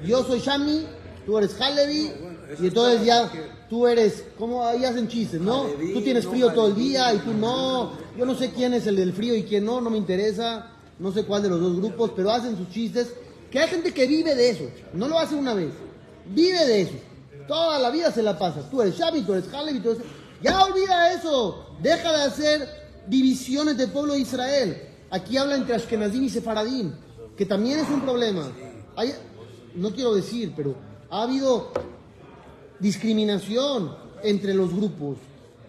Yo 0.05 0.23
soy 0.23 0.39
Shami, 0.39 0.85
tú 1.25 1.37
eres 1.37 1.59
Halevi, 1.59 2.11
y 2.59 2.67
entonces 2.67 3.05
ya 3.05 3.29
tú 3.69 3.85
eres, 3.87 4.23
¿cómo 4.37 4.65
ahí 4.65 4.83
hacen 4.85 5.07
chistes, 5.07 5.39
no? 5.39 5.63
Tú 5.93 6.01
tienes 6.01 6.25
frío 6.25 6.51
todo 6.53 6.67
el 6.67 6.75
día 6.75 7.13
y 7.13 7.17
tú 7.19 7.33
no. 7.33 7.91
Yo 8.17 8.25
no 8.25 8.35
sé 8.35 8.51
quién 8.51 8.73
es 8.73 8.87
el 8.87 8.95
del 8.95 9.13
frío 9.13 9.35
y 9.35 9.43
quién 9.43 9.65
no, 9.65 9.79
no 9.81 9.89
me 9.89 9.97
interesa. 9.97 10.71
No 10.97 11.11
sé 11.11 11.23
cuál 11.25 11.43
de 11.43 11.49
los 11.49 11.61
dos 11.61 11.77
grupos, 11.77 12.11
pero 12.15 12.31
hacen 12.31 12.57
sus 12.57 12.69
chistes. 12.69 13.13
Que 13.51 13.59
hay 13.59 13.67
gente 13.69 13.93
que 13.93 14.05
vive 14.07 14.35
de 14.35 14.49
eso. 14.49 14.63
No 14.93 15.07
lo 15.07 15.17
hace 15.19 15.35
una 15.35 15.53
vez. 15.53 15.71
Vive 16.27 16.65
de 16.65 16.81
eso. 16.81 16.93
Toda 17.47 17.79
la 17.79 17.89
vida 17.89 18.11
se 18.11 18.21
la 18.21 18.37
pasa. 18.37 18.69
Tú 18.69 18.81
eres 18.81 18.95
Shami, 18.97 19.21
tú 19.21 19.33
eres 19.33 19.51
Halevi, 19.53 19.79
tú 19.79 19.91
eres... 19.91 20.03
Ya 20.41 20.63
olvida 20.65 21.13
eso. 21.13 21.65
Deja 21.81 22.11
de 22.15 22.23
hacer 22.23 22.69
divisiones 23.07 23.77
del 23.77 23.89
pueblo 23.91 24.13
de 24.13 24.19
Israel. 24.19 24.81
Aquí 25.09 25.37
habla 25.37 25.55
entre 25.55 25.73
Ashkenazim 25.75 26.23
y 26.23 26.29
Sefaradim, 26.29 26.93
que 27.35 27.45
también 27.45 27.79
es 27.79 27.89
un 27.89 28.01
problema. 28.01 28.51
Hay- 28.95 29.13
no 29.75 29.91
quiero 29.91 30.13
decir, 30.13 30.53
pero 30.55 30.75
ha 31.09 31.23
habido 31.23 31.71
discriminación 32.79 33.95
entre 34.23 34.53
los 34.53 34.73
grupos 34.73 35.17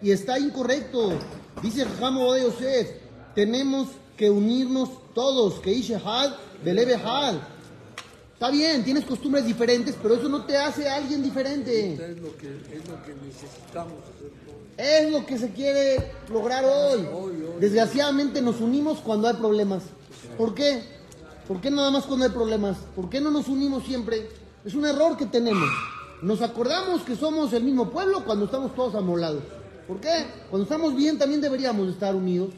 y 0.01 0.11
está 0.11 0.39
incorrecto. 0.39 1.13
Dice 1.61 1.85
Jamo 1.85 2.33
de 2.33 2.43
Yosef, 2.43 2.89
tenemos 3.35 3.89
que 4.17 4.29
unirnos 4.29 4.89
todos, 5.13 5.59
que 5.59 5.71
Ishehad, 5.71 6.33
Belebe 6.63 6.95
Had. 6.95 7.35
Está 8.33 8.49
bien, 8.49 8.83
tienes 8.83 9.05
costumbres 9.05 9.45
diferentes, 9.45 9.95
pero 10.01 10.15
eso 10.15 10.27
no 10.27 10.45
te 10.45 10.57
hace 10.57 10.89
alguien 10.89 11.21
diferente. 11.21 11.93
Es 11.93 11.99
lo 12.19 12.35
que, 12.37 12.47
es 12.47 12.87
lo 12.87 13.03
que 13.03 13.13
necesitamos 13.23 13.99
hacer. 14.03 14.31
Es 14.77 15.11
lo 15.11 15.25
que 15.25 15.37
se 15.37 15.51
quiere 15.51 16.11
lograr 16.29 16.65
hoy. 16.65 17.07
Desgraciadamente 17.59 18.41
nos 18.41 18.59
unimos 18.59 18.99
cuando 18.99 19.27
hay 19.27 19.35
problemas. 19.35 19.83
¿Por 20.37 20.55
qué? 20.55 20.81
¿Por 21.47 21.61
qué 21.61 21.69
nada 21.69 21.91
más 21.91 22.05
cuando 22.05 22.25
hay 22.25 22.31
problemas? 22.31 22.77
¿Por 22.95 23.09
qué 23.09 23.21
no 23.21 23.29
nos 23.29 23.47
unimos 23.47 23.83
siempre? 23.83 24.29
Es 24.65 24.73
un 24.73 24.85
error 24.85 25.17
que 25.17 25.27
tenemos. 25.27 25.69
Nos 26.21 26.41
acordamos 26.43 27.01
que 27.01 27.15
somos 27.15 27.51
el 27.53 27.63
mismo 27.63 27.89
pueblo 27.89 28.23
cuando 28.23 28.45
estamos 28.45 28.75
todos 28.75 28.93
amolados. 28.93 29.41
¿Por 29.87 29.99
qué? 29.99 30.27
Cuando 30.49 30.63
estamos 30.63 30.95
bien 30.95 31.17
también 31.17 31.41
deberíamos 31.41 31.89
estar 31.89 32.15
unidos 32.15 32.51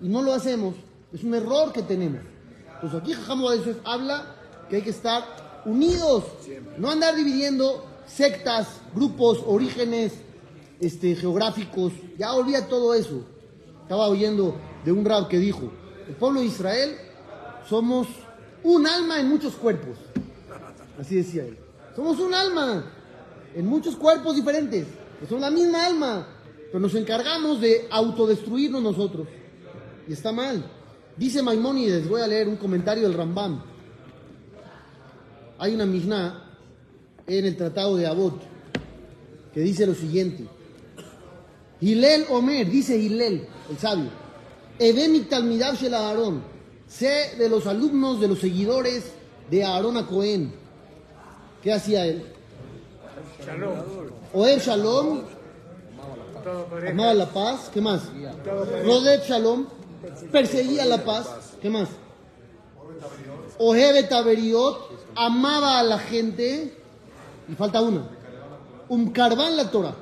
y 0.00 0.08
no 0.08 0.20
lo 0.20 0.32
hacemos. 0.32 0.74
Es 1.12 1.22
un 1.22 1.34
error 1.34 1.72
que 1.72 1.82
tenemos. 1.82 2.20
Pues 2.80 2.92
aquí 2.92 3.12
Jajamo 3.12 3.50
de 3.50 3.76
habla 3.84 4.34
que 4.68 4.76
hay 4.76 4.82
que 4.82 4.90
estar 4.90 5.62
unidos, 5.64 6.24
no 6.76 6.90
andar 6.90 7.14
dividiendo 7.14 7.86
sectas, 8.04 8.66
grupos, 8.94 9.40
orígenes, 9.46 10.12
este, 10.80 11.14
geográficos, 11.14 11.92
ya 12.18 12.32
olvida 12.32 12.66
todo 12.66 12.94
eso. 12.94 13.22
Estaba 13.82 14.08
oyendo 14.08 14.56
de 14.84 14.90
un 14.90 15.04
rab 15.04 15.28
que 15.28 15.38
dijo, 15.38 15.70
el 16.08 16.14
pueblo 16.16 16.40
de 16.40 16.46
Israel 16.46 16.96
somos 17.68 18.08
un 18.64 18.86
alma 18.86 19.20
en 19.20 19.28
muchos 19.28 19.54
cuerpos. 19.54 19.98
Así 20.98 21.14
decía 21.14 21.44
él. 21.44 21.58
Somos 21.94 22.18
un 22.18 22.34
alma 22.34 22.84
en 23.54 23.66
muchos 23.66 23.96
cuerpos 23.96 24.36
diferentes, 24.36 24.86
que 25.20 25.26
son 25.26 25.40
la 25.40 25.50
misma 25.50 25.86
alma, 25.86 26.28
pero 26.66 26.80
nos 26.80 26.94
encargamos 26.94 27.60
de 27.60 27.86
autodestruirnos 27.90 28.82
nosotros. 28.82 29.28
Y 30.08 30.12
está 30.12 30.32
mal. 30.32 30.64
Dice 31.16 31.42
Maimónides, 31.42 32.08
voy 32.08 32.20
a 32.20 32.26
leer 32.26 32.48
un 32.48 32.56
comentario 32.56 33.04
del 33.04 33.16
Rambam. 33.16 33.62
Hay 35.58 35.74
una 35.74 35.86
Mishnah 35.86 36.50
en 37.26 37.44
el 37.44 37.56
Tratado 37.56 37.96
de 37.96 38.06
Abot 38.06 38.42
que 39.52 39.60
dice 39.60 39.86
lo 39.86 39.94
siguiente. 39.94 40.46
Hilel 41.80 42.26
Omer, 42.30 42.68
dice 42.68 42.98
Hilel, 42.98 43.46
el 43.70 43.78
sabio, 43.78 44.10
Edemi 44.78 45.20
Talmidav 45.20 45.76
Shel 45.76 45.94
Aarón, 45.94 46.42
sé 46.88 47.36
de 47.38 47.48
los 47.48 47.66
alumnos, 47.66 48.20
de 48.20 48.28
los 48.28 48.40
seguidores 48.40 49.12
de 49.50 49.62
Aarón 49.62 49.96
a 49.96 50.06
Cohen. 50.06 50.52
¿Qué 51.62 51.72
hacía 51.72 52.04
él? 52.06 52.24
Shalom. 53.44 53.74
Oeb 54.32 54.60
Shalom, 54.60 55.20
amaba 56.90 57.14
la 57.14 57.26
paz, 57.26 57.70
¿qué 57.72 57.80
más? 57.80 58.02
Rodeb 58.84 59.22
Shalom, 59.22 59.66
perseguía 60.32 60.84
la 60.86 61.04
paz, 61.04 61.28
¿qué 61.60 61.68
más? 61.68 61.88
Ohebe 63.58 64.04
Taberiot, 64.04 64.90
amaba 65.14 65.78
a 65.78 65.82
la 65.82 65.98
gente, 65.98 66.74
y 67.48 67.54
falta 67.54 67.82
una, 67.82 68.08
Umkarban 68.88 69.56
la 69.56 69.70
Torah, 69.70 69.94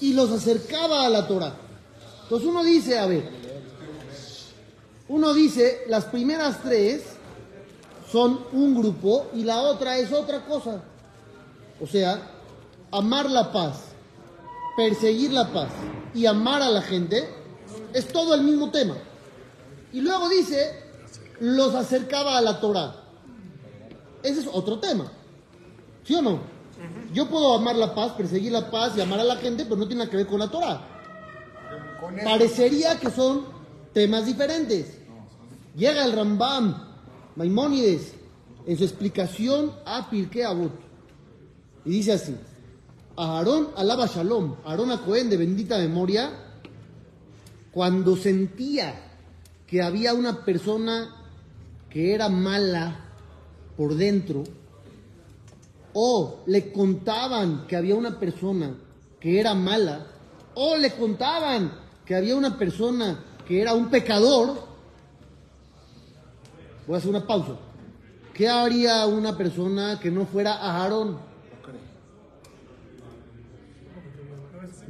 y 0.00 0.12
los 0.14 0.30
acercaba 0.30 1.04
a 1.04 1.08
la 1.08 1.26
Torah. 1.26 1.52
Entonces 2.22 2.48
uno 2.48 2.62
dice, 2.62 2.98
a 2.98 3.06
ver, 3.06 3.28
uno 5.08 5.34
dice, 5.34 5.82
las 5.88 6.04
primeras 6.04 6.62
tres 6.62 7.02
son 8.10 8.44
un 8.52 8.76
grupo 8.76 9.26
y 9.34 9.42
la 9.42 9.60
otra 9.62 9.98
es 9.98 10.12
otra 10.12 10.44
cosa. 10.44 10.82
O 11.80 11.86
sea, 11.86 12.39
amar 12.90 13.30
la 13.30 13.52
paz 13.52 13.90
perseguir 14.80 15.32
la 15.32 15.52
paz 15.52 15.68
y 16.14 16.24
amar 16.26 16.62
a 16.62 16.70
la 16.70 16.80
gente, 16.80 17.28
es 17.92 18.08
todo 18.08 18.34
el 18.34 18.42
mismo 18.42 18.70
tema. 18.70 18.96
Y 19.92 20.00
luego 20.00 20.28
dice, 20.28 20.82
los 21.40 21.74
acercaba 21.74 22.38
a 22.38 22.40
la 22.40 22.60
Torah. 22.60 22.96
Ese 24.22 24.40
es 24.40 24.48
otro 24.50 24.78
tema. 24.78 25.10
¿Sí 26.04 26.14
o 26.14 26.22
no? 26.22 26.40
Yo 27.12 27.28
puedo 27.28 27.54
amar 27.54 27.76
la 27.76 27.94
paz, 27.94 28.12
perseguir 28.12 28.52
la 28.52 28.70
paz 28.70 28.92
y 28.96 29.02
amar 29.02 29.20
a 29.20 29.24
la 29.24 29.36
gente, 29.36 29.64
pero 29.64 29.76
no 29.76 29.86
tiene 29.86 30.00
nada 30.00 30.10
que 30.10 30.16
ver 30.16 30.26
con 30.26 30.40
la 30.40 30.50
Torah. 30.50 30.80
Parecería 32.24 32.98
que 32.98 33.10
son 33.10 33.44
temas 33.92 34.24
diferentes. 34.24 34.96
Llega 35.76 36.04
el 36.04 36.12
Rambam, 36.12 36.88
Maimónides, 37.36 38.14
en 38.66 38.78
su 38.78 38.84
explicación 38.84 39.72
a 39.84 40.08
Pirkei 40.08 40.42
Avot. 40.42 40.72
Y 41.84 41.90
dice 41.90 42.12
así: 42.12 42.34
A 43.20 43.36
Aarón 43.36 43.68
alaba 43.76 44.06
Shalom, 44.06 44.56
Aarón 44.64 44.90
a 44.92 45.02
Cohen 45.02 45.28
de 45.28 45.36
bendita 45.36 45.76
memoria, 45.76 46.30
cuando 47.70 48.16
sentía 48.16 48.94
que 49.66 49.82
había 49.82 50.14
una 50.14 50.42
persona 50.42 51.14
que 51.90 52.14
era 52.14 52.30
mala 52.30 52.96
por 53.76 53.94
dentro, 53.94 54.42
o 55.92 56.44
le 56.46 56.72
contaban 56.72 57.66
que 57.66 57.76
había 57.76 57.94
una 57.94 58.18
persona 58.18 58.74
que 59.20 59.38
era 59.38 59.52
mala, 59.52 60.06
o 60.54 60.78
le 60.78 60.90
contaban 60.92 61.72
que 62.06 62.14
había 62.14 62.34
una 62.34 62.56
persona 62.56 63.22
que 63.46 63.60
era 63.60 63.74
un 63.74 63.90
pecador, 63.90 64.64
voy 66.86 66.94
a 66.94 66.98
hacer 66.98 67.10
una 67.10 67.26
pausa. 67.26 67.52
¿Qué 68.32 68.48
haría 68.48 69.04
una 69.04 69.36
persona 69.36 70.00
que 70.00 70.10
no 70.10 70.24
fuera 70.24 70.54
a 70.54 70.80
Aarón? 70.80 71.29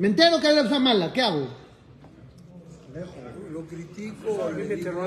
Me 0.01 0.09
entero 0.09 0.41
que 0.41 0.47
hay 0.47 0.55
una 0.55 0.63
persona 0.63 0.81
mala, 0.81 1.13
¿qué 1.13 1.21
hago? 1.21 1.47
Lo 3.53 3.67
critico, 3.67 4.51
le 4.51 4.77
digo, 4.77 5.03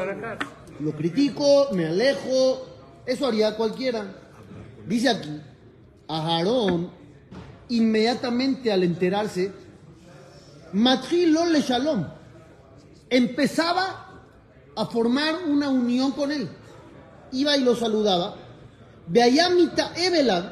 Lo 0.82 0.92
critico, 0.92 1.70
me 1.72 1.88
alejo, 1.88 2.68
eso 3.04 3.26
haría 3.26 3.58
cualquiera. 3.58 4.06
Dice 4.86 5.10
aquí, 5.10 5.42
a 6.08 6.36
Aarón, 6.36 6.92
inmediatamente 7.70 8.72
al 8.72 8.84
enterarse, 8.84 9.52
Matrilo 10.74 11.48
le 11.48 11.62
Shalom, 11.62 12.06
empezaba 13.10 14.22
a 14.76 14.86
formar 14.86 15.40
una 15.48 15.70
unión 15.70 16.12
con 16.12 16.32
él. 16.32 16.48
Iba 17.32 17.58
y 17.58 17.64
lo 17.64 17.76
saludaba. 17.76 18.36
Beayamita 19.08 19.94
Evelad 19.96 20.52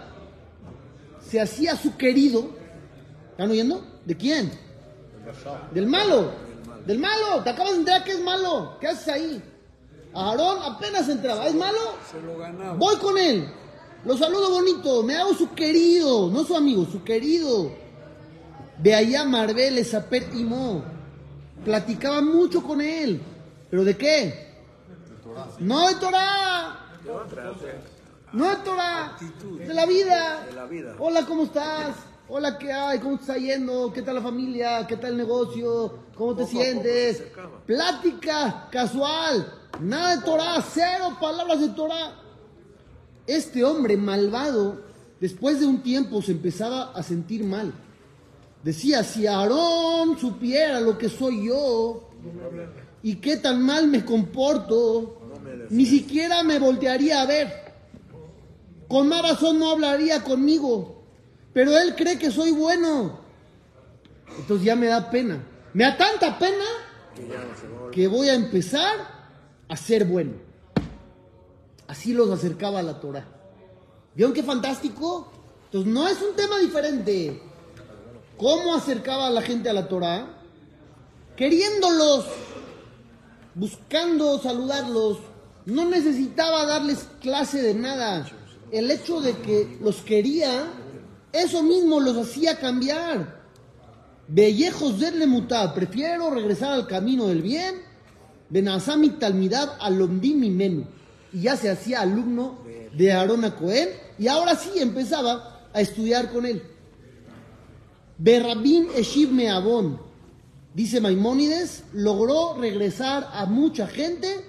se 1.30 1.40
hacía 1.40 1.76
su 1.76 1.96
querido. 1.96 2.50
¿Están 3.34 3.52
oyendo? 3.52 3.91
¿De 4.06 4.16
quién? 4.16 4.52
Del 5.74 5.88
malo. 5.88 6.32
Del 6.86 7.00
malo. 7.00 7.44
Te 7.44 7.52
acabas 7.52 7.74
de 7.74 7.80
enterar 7.80 8.04
que 8.04 8.12
es 8.12 8.24
malo. 8.24 8.78
¿Qué 8.80 8.88
haces 8.88 9.08
ahí? 9.08 9.44
Aarón 10.14 10.58
apenas 10.64 11.08
entraba. 11.08 11.48
¿Es 11.48 11.56
malo? 11.56 11.80
se 12.12 12.22
lo 12.22 12.38
ganaba. 12.38 12.74
Voy 12.74 12.96
con 12.98 13.18
él. 13.18 13.48
Lo 14.06 14.18
saludo 14.18 14.52
bonito. 14.52 15.04
Me 15.04 15.16
hago 15.16 15.34
su 15.34 15.54
querido. 15.54 16.30
No 16.30 16.44
su 16.44 16.56
amigo, 16.56 16.86
su 16.92 17.04
querido. 17.04 17.72
De 18.78 18.96
allá 18.96 19.24
Marbel, 19.26 19.86
Zapet 19.86 20.34
y 20.34 20.44
Mo. 20.44 20.84
Platicaba 21.64 22.22
mucho 22.22 22.64
con 22.64 22.82
él. 22.82 23.22
¿Pero 23.70 23.84
de 23.84 23.96
qué? 23.96 24.52
No 25.60 25.88
de 25.88 25.96
Torah. 25.96 26.80
No 28.34 28.50
de 28.50 28.56
Torah. 28.64 29.18
De 29.68 29.74
la 29.74 29.86
vida. 29.86 30.48
Hola, 30.98 31.26
¿cómo 31.26 31.44
estás? 31.44 31.96
Hola, 32.34 32.58
¿qué 32.58 32.72
hay? 32.72 33.00
¿Cómo 33.00 33.18
te 33.18 33.24
está 33.24 33.36
yendo? 33.36 33.92
¿Qué 33.92 34.02
tal 34.04 34.16
la 34.16 34.22
familia? 34.22 34.88
¿Qué 34.88 34.96
tal 34.96 35.12
el 35.12 35.18
negocio? 35.18 35.96
¿Cómo 36.16 36.34
te 36.34 36.46
sientes? 36.46 37.24
Plática 37.66 38.70
casual. 38.72 39.54
Nada 39.82 40.16
de 40.16 40.22
Torah. 40.24 40.64
Cero 40.74 41.18
palabras 41.20 41.60
de 41.60 41.68
Torah. 41.72 42.16
Este 43.28 43.66
hombre 43.66 43.98
malvado, 43.98 44.82
después 45.20 45.60
de 45.60 45.66
un 45.66 45.84
tiempo, 45.84 46.22
se 46.22 46.32
empezaba 46.32 46.94
a 46.94 47.04
sentir 47.04 47.44
mal. 47.44 47.74
Decía, 48.64 49.04
si 49.04 49.28
Aarón 49.28 50.18
supiera 50.18 50.80
lo 50.80 50.98
que 50.98 51.10
soy 51.10 51.48
yo 51.48 52.12
y 53.04 53.16
qué 53.16 53.36
tan 53.36 53.62
mal 53.62 53.90
me 53.90 54.06
comporto, 54.06 55.20
ni 55.70 55.86
siquiera 55.86 56.44
me 56.44 56.60
voltearía 56.60 57.24
a 57.24 57.26
ver. 57.26 57.74
Con 58.88 59.10
más 59.10 59.22
razón 59.22 59.60
no 59.60 59.72
hablaría 59.72 60.24
conmigo. 60.24 61.01
Pero 61.54 61.78
él 61.78 61.96
cree 61.96 62.18
que 62.18 62.32
soy 62.32 62.52
bueno. 62.52 63.20
Entonces 64.38 64.66
ya 64.66 64.76
me 64.76 64.88
da 64.88 65.10
pena. 65.10 65.44
Me 65.74 65.84
da 65.84 65.98
tanta 65.98 66.38
pena 66.38 66.66
que 67.92 68.08
voy 68.08 68.30
a 68.30 68.36
empezar 68.36 68.98
a 69.68 69.78
ser 69.78 70.06
bueno. 70.06 70.34
Así 71.88 72.14
los 72.14 72.30
acercaba 72.30 72.80
a 72.80 72.84
la 72.84 73.00
Torah. 73.00 73.26
¿Vieron 74.16 74.34
qué 74.34 74.44
fantástico? 74.44 75.32
Entonces 75.66 75.92
no 75.92 76.08
es 76.08 76.22
un 76.22 76.36
tema 76.36 76.58
diferente. 76.58 77.42
¿Cómo 78.38 78.76
acercaba 78.76 79.28
a 79.28 79.30
la 79.30 79.42
gente 79.42 79.70
a 79.70 79.74
la 79.74 79.88
Torah? 79.88 80.38
Queriéndolos, 81.36 82.26
buscando 83.56 84.40
saludarlos. 84.40 85.20
No 85.66 85.86
necesitaba 85.86 86.66
darles 86.66 87.08
clase 87.22 87.62
de 87.62 87.74
nada. 87.74 88.28
El 88.72 88.90
hecho 88.90 89.22
de 89.22 89.38
que 89.38 89.78
los 89.82 89.98
quería, 89.98 90.66
eso 91.34 91.64
mismo 91.64 92.00
los 92.00 92.18
hacía 92.18 92.60
cambiar. 92.60 93.42
Bellejos 94.28 95.00
del 95.00 95.28
mutad, 95.28 95.74
prefiero 95.74 96.30
regresar 96.30 96.74
al 96.74 96.88
camino 96.88 97.28
del 97.28 97.42
bien. 97.42 97.76
Benazami 98.50 99.12
talmidad 99.12 99.78
alomdim 99.80 100.56
menú. 100.56 100.86
Y 101.34 101.42
ya 101.42 101.56
se 101.56 101.70
hacía 101.70 102.02
alumno 102.02 102.60
de 102.94 103.12
Aarón 103.12 103.50
Cohen. 103.52 103.90
Y 104.18 104.28
ahora 104.28 104.56
sí 104.56 104.72
empezaba 104.78 105.68
a 105.74 105.82
estudiar 105.82 106.32
con 106.32 106.46
él. 106.46 106.62
Berrabín 108.18 108.88
Eshiv 108.96 109.32
Meabón, 109.32 110.00
dice 110.76 111.02
Maimónides, 111.02 111.86
logró 111.92 112.56
regresar 112.56 113.28
a 113.34 113.48
mucha 113.48 113.88
gente 113.88 114.46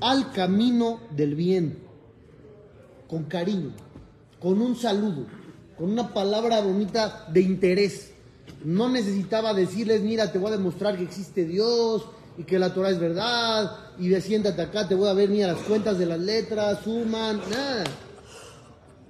al 0.00 0.30
camino 0.30 1.00
del 1.10 1.34
bien, 1.34 1.78
con 3.08 3.24
cariño, 3.24 3.72
con 4.38 4.62
un 4.62 4.76
saludo, 4.76 5.26
con 5.76 5.90
una 5.90 6.12
palabra 6.12 6.60
bonita 6.60 7.26
de 7.32 7.40
interés. 7.42 8.12
No 8.64 8.88
necesitaba 8.88 9.54
decirles, 9.54 10.02
mira, 10.02 10.32
te 10.32 10.38
voy 10.38 10.48
a 10.48 10.56
demostrar 10.56 10.96
que 10.96 11.04
existe 11.04 11.44
Dios 11.44 12.06
y 12.38 12.44
que 12.44 12.58
la 12.58 12.72
Torah 12.74 12.90
es 12.90 12.98
verdad, 12.98 13.76
y 13.98 14.08
de 14.08 14.20
siéntate 14.20 14.60
acá, 14.60 14.86
te 14.86 14.94
voy 14.94 15.08
a 15.08 15.14
ver, 15.14 15.28
mira, 15.28 15.48
las 15.48 15.62
cuentas 15.62 15.98
de 15.98 16.06
las 16.06 16.18
letras, 16.18 16.80
suman, 16.84 17.40
nada. 17.50 17.84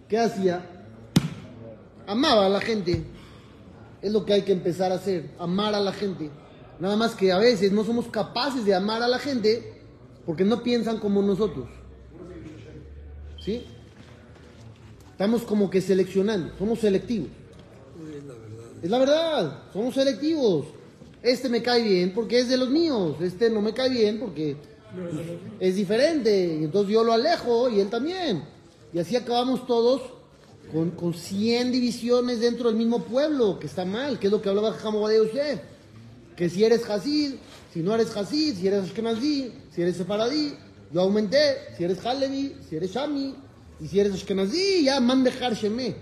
¿Qué 0.09 0.19
hacía? 0.19 0.65
Amaba 2.07 2.47
a 2.47 2.49
la 2.49 2.61
gente. 2.61 3.05
Es 4.01 4.13
lo 4.13 4.25
que 4.25 4.35
hay 4.35 4.43
que 4.43 4.53
empezar 4.53 4.93
a 4.93 4.97
hacer, 4.97 5.31
amar 5.39 5.75
a 5.75 5.81
la 5.81 5.93
gente. 5.93 6.31
Nada 6.79 6.97
más 6.97 7.15
que 7.15 7.33
a 7.33 7.39
veces 7.39 7.73
no 7.73 7.83
somos 7.85 8.07
capaces 8.07 8.65
de 8.65 8.75
amar 8.75 9.03
a 9.03 9.09
la 9.09 9.19
gente 9.19 9.83
porque 10.25 10.45
no 10.45 10.63
piensan 10.63 10.99
como 10.99 11.23
nosotros. 11.23 11.69
¿Sí? 13.41 13.65
Estamos 15.17 15.45
como 15.45 15.71
que 15.71 15.81
seleccionando, 15.81 16.53
somos 16.59 16.81
selectivos. 16.81 17.31
Es 18.83 18.91
la 18.91 18.99
verdad, 18.99 19.63
somos 19.73 19.95
selectivos. 19.95 20.67
Este 21.23 21.49
me 21.49 21.63
cae 21.63 21.83
bien 21.83 22.13
porque 22.13 22.39
es 22.41 22.51
de 22.51 22.59
los 22.59 22.69
míos, 22.69 23.17
este 23.23 23.49
no 23.49 23.63
me 23.63 23.73
cae 23.73 23.89
bien 23.89 24.21
porque 24.21 24.59
es 25.59 25.75
diferente. 25.75 26.59
Y 26.61 26.65
entonces 26.65 26.93
yo 26.93 27.03
lo 27.03 27.15
alejo 27.15 27.71
y 27.71 27.81
él 27.81 27.89
también. 27.89 28.45
Y 28.93 28.99
así 28.99 29.17
acabamos 29.17 29.67
todos 29.67 30.03
con, 30.71 30.91
con 30.91 31.15
100 31.15 31.73
divisiones 31.73 32.41
dentro 32.41 32.69
del 32.69 32.77
mismo 32.77 33.03
pueblo, 33.03 33.59
que 33.59 33.69
está 33.69 33.87
mal, 33.87 34.19
que 34.19 34.27
es 34.27 34.31
lo 34.31 34.43
que 34.43 34.51
hablaba 34.51 34.73
Jamo 34.73 35.09
de. 35.09 35.63
Que 36.37 36.51
si 36.51 36.63
eres 36.63 36.85
Hasid, 36.91 37.37
si 37.73 37.81
no 37.81 37.95
eres 37.95 38.15
Hasid, 38.15 38.55
si 38.55 38.67
eres 38.67 38.85
Ashkenazí, 38.85 39.51
si 39.75 39.81
eres 39.81 39.97
Sefaradí, 39.97 40.53
yo 40.93 41.01
aumenté, 41.01 41.57
si 41.75 41.85
eres 41.85 42.05
Halevi, 42.05 42.55
si 42.69 42.77
eres 42.77 42.93
Shami, 42.93 43.35
y 43.81 43.89
si 43.89 44.01
eres 44.01 44.15
Ashkenazí, 44.15 44.85
ya 44.85 45.01
man 45.01 45.25
dejar 45.25 45.55
Shemé. 45.55 45.97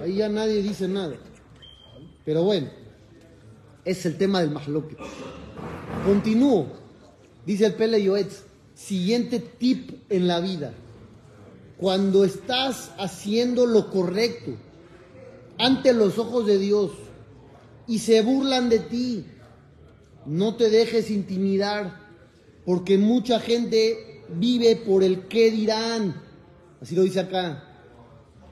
Ahí 0.00 0.16
ya 0.16 0.28
nadie 0.28 0.62
dice 0.62 0.88
nada. 0.88 1.16
Pero 2.24 2.44
bueno, 2.44 2.68
es 3.84 4.04
el 4.06 4.16
tema 4.16 4.40
del 4.40 4.50
Mahloket. 4.50 4.98
Continúo. 6.04 6.66
Dice 7.46 7.66
el 7.66 7.74
Pele 7.74 8.02
Yoetz, 8.02 8.42
siguiente 8.74 9.40
tip 9.40 10.02
en 10.10 10.28
la 10.28 10.40
vida. 10.40 10.72
Cuando 11.76 12.24
estás 12.24 12.92
haciendo 12.98 13.66
lo 13.66 13.90
correcto 13.90 14.52
ante 15.58 15.92
los 15.92 16.18
ojos 16.18 16.46
de 16.46 16.58
Dios 16.58 16.92
y 17.86 18.00
se 18.00 18.20
burlan 18.22 18.68
de 18.68 18.80
ti, 18.80 19.24
no 20.26 20.56
te 20.56 20.68
dejes 20.68 21.10
intimidar, 21.10 21.98
porque 22.66 22.98
mucha 22.98 23.40
gente 23.40 24.22
vive 24.28 24.76
por 24.76 25.02
el 25.02 25.26
qué 25.26 25.50
dirán. 25.50 26.29
Así 26.80 26.94
lo 26.94 27.02
dice 27.02 27.20
acá. 27.20 27.64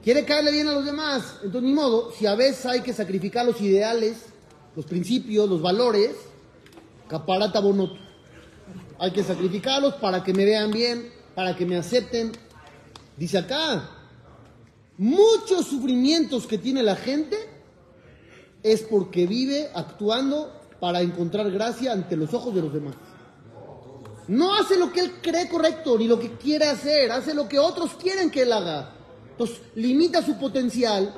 Quiere 0.03 0.25
caerle 0.25 0.51
bien 0.51 0.67
a 0.67 0.73
los 0.73 0.85
demás. 0.85 1.35
Entonces, 1.43 1.63
ni 1.63 1.73
modo, 1.73 2.11
si 2.11 2.25
a 2.25 2.35
veces 2.35 2.65
hay 2.65 2.81
que 2.81 2.93
sacrificar 2.93 3.45
los 3.45 3.59
ideales 3.61 4.17
los 4.75 4.85
principios, 4.85 5.49
los 5.49 5.61
valores, 5.61 6.11
caparata 7.07 7.59
bonoto. 7.59 7.99
Hay 8.97 9.11
que 9.11 9.23
sacrificarlos 9.23 9.95
para 9.95 10.23
que 10.23 10.33
me 10.33 10.45
vean 10.45 10.71
bien, 10.71 11.11
para 11.35 11.55
que 11.55 11.65
me 11.65 11.77
acepten. 11.77 12.31
Dice 13.17 13.39
acá, 13.39 13.89
muchos 14.97 15.65
sufrimientos 15.65 16.45
que 16.47 16.57
tiene 16.57 16.83
la 16.83 16.95
gente 16.95 17.37
es 18.63 18.81
porque 18.81 19.25
vive 19.25 19.69
actuando 19.73 20.53
para 20.79 21.01
encontrar 21.01 21.51
gracia 21.51 21.91
ante 21.91 22.15
los 22.15 22.33
ojos 22.33 22.55
de 22.55 22.61
los 22.61 22.73
demás. 22.73 22.95
No 24.29 24.53
hace 24.53 24.77
lo 24.77 24.93
que 24.93 24.99
él 24.99 25.13
cree 25.23 25.49
correcto 25.49 25.97
ni 25.97 26.07
lo 26.07 26.19
que 26.19 26.33
quiere 26.33 26.65
hacer, 26.65 27.11
hace 27.11 27.33
lo 27.33 27.49
que 27.49 27.57
otros 27.57 27.95
quieren 27.95 28.29
que 28.29 28.43
él 28.43 28.53
haga. 28.53 28.93
Entonces 29.31 29.59
limita 29.73 30.23
su 30.23 30.37
potencial 30.37 31.11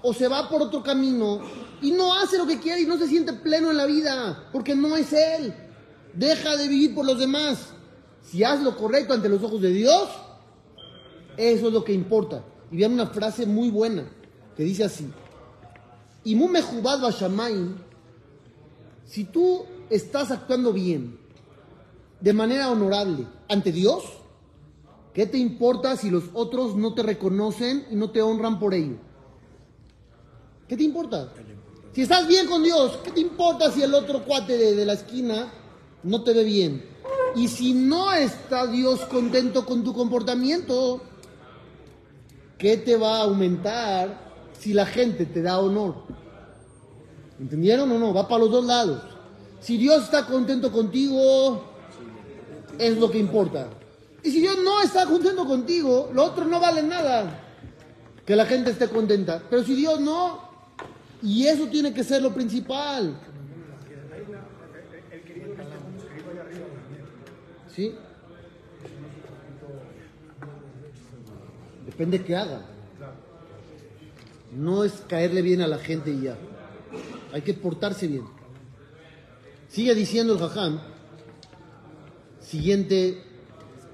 o 0.00 0.14
se 0.14 0.26
va 0.26 0.48
por 0.48 0.62
otro 0.62 0.82
camino 0.82 1.42
y 1.82 1.90
no 1.90 2.14
hace 2.14 2.38
lo 2.38 2.46
que 2.46 2.58
quiere 2.58 2.80
y 2.80 2.86
no 2.86 2.96
se 2.96 3.08
siente 3.08 3.34
pleno 3.34 3.70
en 3.70 3.76
la 3.76 3.84
vida 3.84 4.48
porque 4.52 4.74
no 4.74 4.96
es 4.96 5.12
él. 5.12 5.52
Deja 6.14 6.56
de 6.56 6.66
vivir 6.66 6.94
por 6.94 7.04
los 7.04 7.18
demás. 7.18 7.58
Si 8.22 8.42
haces 8.42 8.64
lo 8.64 8.74
correcto 8.74 9.12
ante 9.12 9.28
los 9.28 9.42
ojos 9.42 9.60
de 9.60 9.72
Dios, 9.72 10.08
eso 11.36 11.66
es 11.66 11.72
lo 11.74 11.84
que 11.84 11.92
importa. 11.92 12.42
Y 12.72 12.78
vean 12.78 12.94
una 12.94 13.08
frase 13.08 13.44
muy 13.44 13.68
buena 13.68 14.08
que 14.56 14.62
dice 14.62 14.84
así: 14.84 15.06
Imu 16.24 16.48
mejubad 16.48 17.02
bashamayim, 17.02 17.76
si 19.04 19.24
tú 19.24 19.66
estás 19.90 20.30
actuando 20.30 20.72
bien, 20.72 21.25
de 22.26 22.32
manera 22.32 22.72
honorable 22.72 23.24
ante 23.48 23.70
Dios, 23.70 24.02
¿qué 25.14 25.26
te 25.26 25.38
importa 25.38 25.96
si 25.96 26.10
los 26.10 26.24
otros 26.34 26.74
no 26.74 26.92
te 26.92 27.04
reconocen 27.04 27.86
y 27.88 27.94
no 27.94 28.10
te 28.10 28.20
honran 28.20 28.58
por 28.58 28.74
ello? 28.74 28.96
¿Qué 30.66 30.76
te 30.76 30.82
importa? 30.82 31.32
Si 31.92 32.02
estás 32.02 32.26
bien 32.26 32.48
con 32.48 32.64
Dios, 32.64 32.98
¿qué 33.04 33.12
te 33.12 33.20
importa 33.20 33.70
si 33.70 33.80
el 33.80 33.94
otro 33.94 34.24
cuate 34.24 34.58
de, 34.58 34.84
la 34.84 34.94
esquina 34.94 35.52
no 36.02 36.24
te 36.24 36.32
ve 36.32 36.42
bien? 36.42 36.84
Y 37.36 37.46
si 37.46 37.72
no 37.74 38.12
está 38.12 38.66
Dios 38.66 39.02
contento 39.02 39.64
con 39.64 39.84
tu 39.84 39.94
comportamiento, 39.94 41.02
¿qué 42.58 42.76
te 42.76 42.96
va 42.96 43.18
a 43.18 43.22
aumentar 43.22 44.50
si 44.58 44.72
la 44.72 44.84
gente 44.84 45.26
te 45.26 45.42
da 45.42 45.60
honor? 45.60 45.94
¿Entendieron 47.38 47.92
o 47.92 48.00
no? 48.00 48.12
Va 48.12 48.26
para 48.26 48.40
los 48.40 48.50
dos 48.50 48.64
lados. 48.64 49.00
Si 49.60 49.76
Dios 49.76 50.02
está 50.02 50.26
contento 50.26 50.72
contigo, 50.72 51.75
es 52.78 52.98
lo 52.98 53.10
que 53.10 53.18
importa. 53.18 53.68
Y 54.22 54.30
si 54.30 54.40
Dios 54.40 54.56
no 54.62 54.82
está 54.82 55.06
contento 55.06 55.46
contigo, 55.46 56.10
lo 56.12 56.24
otro 56.24 56.44
no 56.44 56.58
vale 56.58 56.82
nada. 56.82 57.42
Que 58.24 58.34
la 58.34 58.46
gente 58.46 58.70
esté 58.70 58.88
contenta. 58.88 59.42
Pero 59.48 59.62
si 59.62 59.74
Dios 59.74 60.00
no, 60.00 60.40
y 61.22 61.46
eso 61.46 61.68
tiene 61.68 61.94
que 61.94 62.02
ser 62.02 62.22
lo 62.22 62.34
principal. 62.34 63.18
¿Sí? 67.74 67.94
Depende 71.84 72.24
qué 72.24 72.36
haga. 72.36 72.62
No 74.52 74.84
es 74.84 74.92
caerle 75.08 75.42
bien 75.42 75.60
a 75.60 75.66
la 75.66 75.78
gente 75.78 76.10
y 76.10 76.22
ya. 76.22 76.36
Hay 77.32 77.42
que 77.42 77.54
portarse 77.54 78.06
bien. 78.06 78.24
Sigue 79.68 79.94
diciendo 79.94 80.32
el 80.32 80.38
jajam. 80.40 80.80
Siguiente 82.48 83.22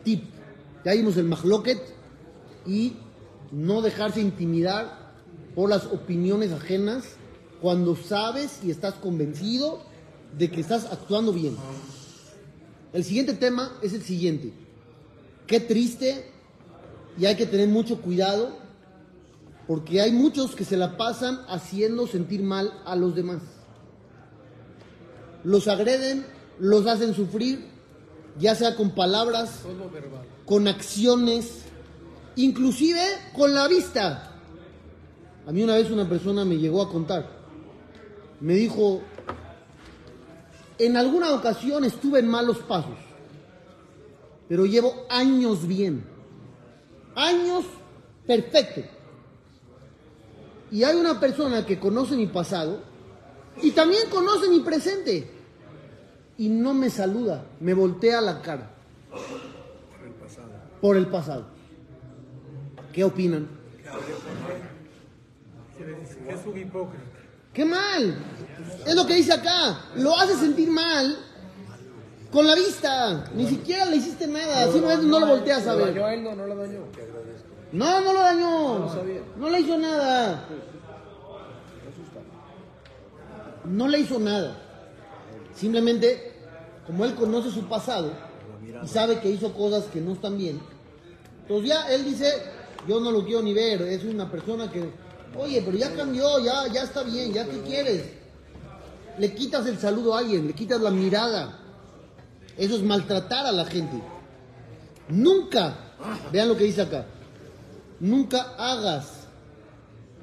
tip. 0.05 0.25
Ya 0.85 0.93
vimos 0.93 1.17
el 1.17 1.25
mahloket 1.25 1.81
y 2.67 2.95
no 3.51 3.81
dejarse 3.81 4.21
intimidar 4.21 5.12
por 5.55 5.71
las 5.71 5.87
opiniones 5.87 6.53
ajenas 6.53 7.05
cuando 7.62 7.97
sabes 7.97 8.61
y 8.65 8.71
estás 8.71 8.95
convencido 8.95 9.83
de 10.37 10.51
que 10.51 10.61
estás 10.61 10.87
actuando 10.93 11.33
bien. 11.33 11.57
El 12.93 13.05
siguiente 13.05 13.35
tema 13.35 13.73
es 13.83 13.95
el 13.95 14.03
siguiente. 14.03 14.53
Qué 15.47 15.61
triste 15.61 16.31
y 17.19 17.25
hay 17.27 17.37
que 17.37 17.47
tener 17.47 17.69
mucho 17.69 18.03
cuidado 18.03 18.59
porque 19.67 20.01
hay 20.01 20.12
muchos 20.12 20.55
que 20.55 20.65
se 20.65 20.77
la 20.77 20.97
pasan 20.97 21.41
haciendo 21.49 22.07
sentir 22.07 22.43
mal 22.43 22.73
a 22.85 22.97
los 22.97 23.15
demás. 23.15 23.41
Los 25.45 25.69
agreden, 25.69 26.27
los 26.59 26.87
hacen 26.87 27.15
sufrir, 27.15 27.71
ya 28.38 28.55
sea 28.55 28.77
con 28.77 28.90
palabras, 28.90 29.61
con 30.47 30.68
acciones, 30.68 31.62
inclusive 32.37 33.01
con 33.35 33.55
la 33.55 33.68
vista. 33.68 34.33
A 35.47 35.53
mí 35.53 35.62
una 35.62 35.75
vez 35.75 35.90
una 35.90 36.09
persona 36.09 36.45
me 36.45 36.57
llegó 36.57 36.83
a 36.83 36.88
contar, 36.88 37.29
me 38.40 38.55
dijo, 38.55 39.03
en 40.79 40.97
alguna 40.97 41.33
ocasión 41.33 41.85
estuve 41.85 42.21
en 42.21 42.29
malos 42.29 42.59
pasos, 42.59 42.99
pero 44.49 44.66
llevo 44.66 45.07
años 45.09 45.66
bien, 45.66 46.05
años 47.14 47.64
perfecto. 48.27 48.83
Y 50.71 50.85
hay 50.85 50.97
una 50.97 51.21
persona 51.21 51.66
que 51.66 51.79
conoce 51.79 52.16
mi 52.16 52.27
pasado 52.29 52.81
y 53.62 53.73
también 53.73 54.09
conoce 54.09 54.49
mi 54.49 54.61
presente 54.61 55.41
y 56.42 56.48
no 56.48 56.74
me 56.74 56.90
saluda, 56.90 57.44
me 57.61 57.72
voltea 57.72 58.20
la 58.20 58.42
cara. 58.42 58.68
Por 60.81 60.96
el 60.96 61.07
pasado. 61.07 61.44
¿Qué 62.92 63.05
opinan? 63.05 63.48
Es 66.28 66.44
un 66.44 66.59
hipócrita. 66.59 67.05
¡Qué 67.52 67.64
mal! 67.64 68.16
Es 68.85 68.92
lo 68.96 69.07
que 69.07 69.14
dice 69.14 69.35
acá. 69.35 69.83
Lo 69.94 70.18
hace 70.18 70.35
sentir 70.35 70.68
mal 70.68 71.16
con 72.33 72.44
la 72.44 72.57
vista. 72.57 73.31
Ni 73.37 73.46
siquiera 73.46 73.85
le 73.85 73.98
hiciste 73.98 74.26
nada. 74.26 74.64
Simplemente 74.64 75.07
no 75.07 75.20
lo 75.20 75.26
volteas 75.28 75.64
a 75.68 75.76
ver. 75.76 75.94
dañó 75.94 76.07
a 76.07 76.14
él? 76.14 76.24
No, 76.24 76.35
no 76.35 76.46
lo 76.48 76.57
dañó. 76.57 76.81
No, 77.70 78.00
no 78.00 78.12
lo 78.12 78.20
dañó. 78.20 78.90
No 79.37 79.48
le 79.48 79.61
hizo 79.61 79.78
nada. 79.78 80.44
No 83.64 83.87
le 83.87 84.00
hizo 84.00 84.18
nada. 84.18 84.59
Simplemente, 85.55 86.32
como 86.87 87.05
él 87.05 87.14
conoce 87.14 87.51
su 87.51 87.64
pasado 87.68 88.12
y 88.83 88.88
sabe 88.88 89.21
que 89.21 89.31
hizo 89.31 89.53
cosas 89.53 89.85
que 89.85 90.01
no 90.01 90.12
están 90.12 90.37
bien, 90.38 90.61
entonces 91.42 91.68
ya 91.68 91.88
él 91.92 92.05
dice, 92.05 92.33
yo 92.88 93.01
no 93.01 93.11
lo 93.11 93.25
quiero 93.25 93.42
ni 93.42 93.53
ver, 93.53 93.83
es 93.83 94.05
una 94.05 94.31
persona 94.31 94.71
que, 94.71 94.90
oye, 95.37 95.62
pero 95.64 95.77
ya 95.77 95.95
cambió, 95.95 96.38
ya, 96.45 96.66
ya 96.68 96.83
está 96.83 97.03
bien, 97.03 97.33
ya 97.33 97.45
qué 97.45 97.61
quieres. 97.62 98.05
Le 99.18 99.35
quitas 99.35 99.66
el 99.66 99.79
saludo 99.79 100.14
a 100.14 100.21
alguien, 100.21 100.47
le 100.47 100.55
quitas 100.55 100.81
la 100.81 100.90
mirada. 100.90 101.59
Eso 102.57 102.77
es 102.77 102.83
maltratar 102.83 103.47
a 103.47 103.53
la 103.53 103.64
gente. 103.64 104.01
Nunca, 105.09 105.77
vean 106.33 106.49
lo 106.49 106.57
que 106.57 106.64
dice 106.64 106.83
acá, 106.83 107.07
nunca 108.01 108.55
hagas, 108.59 109.27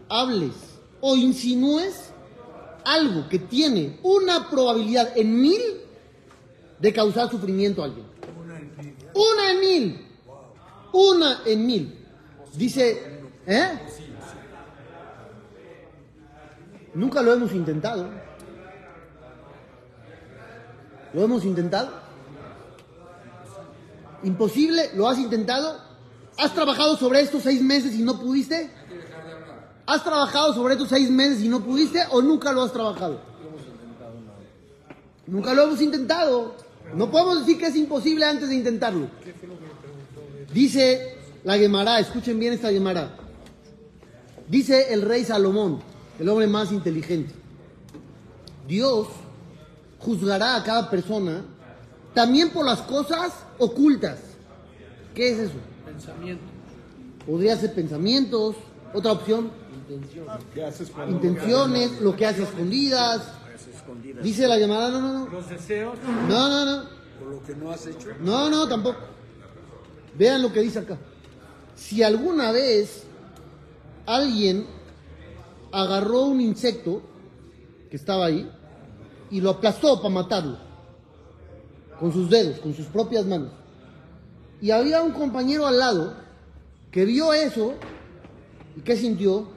hables 0.08 0.54
o 1.02 1.16
insinúes 1.16 2.12
algo 2.84 3.28
que 3.30 3.40
tiene 3.40 4.00
una 4.04 4.50
probabilidad 4.50 5.16
en 5.16 5.40
mil 5.40 5.62
de 6.80 6.94
causar 6.94 7.30
sufrimiento 7.30 7.82
a 7.82 7.86
alguien. 7.86 8.06
Una 9.14 9.52
en 9.52 9.60
mil. 9.60 10.08
Una 10.94 11.42
en 11.46 11.66
mil. 11.66 12.06
Dice, 12.56 13.22
¿eh? 13.46 13.80
Nunca 16.94 17.22
lo 17.22 17.34
hemos 17.34 17.54
intentado. 17.54 18.10
¿Lo 21.14 21.24
hemos 21.24 21.44
intentado? 21.44 21.92
¿Imposible? 24.24 24.92
¿Lo 24.96 25.08
has 25.08 25.18
intentado? 25.18 25.80
¿Has 26.38 26.54
trabajado 26.54 26.98
sobre 26.98 27.22
estos 27.22 27.44
seis 27.44 27.62
meses 27.62 27.96
y 27.96 28.04
no 28.04 28.20
pudiste? 28.20 28.70
¿Has 29.86 30.04
trabajado 30.04 30.54
sobre 30.54 30.76
estos 30.76 30.90
seis 30.90 31.10
meses 31.10 31.42
y 31.42 31.50
no 31.50 31.62
pudiste 31.62 32.00
o 32.12 32.22
nunca 32.22 32.52
lo 32.52 32.62
has 32.62 32.72
trabajado? 32.72 33.22
Nunca 35.26 35.54
lo 35.54 35.64
hemos 35.64 35.82
intentado. 35.82 36.56
No 36.96 37.10
podemos 37.12 37.40
decir 37.40 37.58
que 37.58 37.68
es 37.68 37.76
imposible 37.76 38.26
antes 38.26 38.50
de 38.50 38.56
intentarlo. 38.56 39.08
Dice 40.54 41.16
la 41.44 41.58
Gemara, 41.58 42.00
escuchen 42.00 42.40
bien 42.40 42.54
esta 42.54 42.72
Gemara. 42.72 43.16
Dice 44.48 44.94
el 44.94 45.04
rey 45.04 45.24
Salomón, 45.24 45.80
el 46.20 46.28
hombre 46.30 46.48
más 46.48 46.72
inteligente. 46.72 47.34
Dios 48.68 49.08
juzgará 50.00 50.56
a 50.56 50.64
cada 50.64 50.90
persona 50.90 51.44
también 52.14 52.50
por 52.50 52.66
las 52.66 52.82
cosas 52.82 53.34
ocultas. 53.58 54.20
¿Qué 55.14 55.32
es 55.32 55.40
eso? 55.40 55.58
Pensamiento. 55.86 56.44
Podría 57.26 57.58
ser 57.58 57.74
pensamientos, 57.74 58.56
otra 58.94 59.12
opción, 59.12 59.52
¿Qué 60.54 60.64
haces 60.64 60.92
cuando 60.92 61.16
intenciones, 61.16 62.00
lo 62.02 62.16
que 62.16 62.26
hace 62.26 62.44
escondidas. 62.44 63.24
Dice 64.22 64.48
la 64.48 64.58
llamada, 64.58 64.90
no, 64.90 65.02
no, 65.02 65.14
no. 65.14 65.28
Los 65.30 65.50
deseos. 65.50 65.98
No, 66.28 66.50
no, 66.50 66.66
no. 66.66 66.90
Por 67.20 67.28
lo 67.30 67.44
que 67.44 67.56
no 67.56 67.72
has 67.72 67.86
hecho. 67.86 68.10
No, 68.22 68.50
no, 68.50 68.68
tampoco. 68.68 69.00
Vean 70.18 70.42
lo 70.42 70.52
que 70.52 70.62
dice 70.62 70.80
acá. 70.80 70.98
Si 71.76 72.04
alguna 72.04 72.52
vez 72.52 73.04
alguien 74.06 74.66
agarró 75.72 76.24
un 76.24 76.42
insecto 76.42 77.02
que 77.90 77.96
estaba 77.96 78.26
ahí 78.26 78.50
y 79.32 79.42
lo 79.42 79.52
aplastó 79.52 80.02
para 80.02 80.14
matarlo. 80.14 80.58
Con 82.00 82.14
sus 82.14 82.30
dedos, 82.30 82.60
con 82.60 82.74
sus 82.74 82.86
propias 82.88 83.26
manos. 83.26 83.52
Y 84.62 84.72
había 84.72 85.02
un 85.02 85.12
compañero 85.12 85.68
al 85.68 85.80
lado 85.80 86.14
que 86.92 87.06
vio 87.06 87.34
eso 87.34 87.76
y 88.76 88.82
¿qué 88.82 88.96
sintió? 88.96 89.48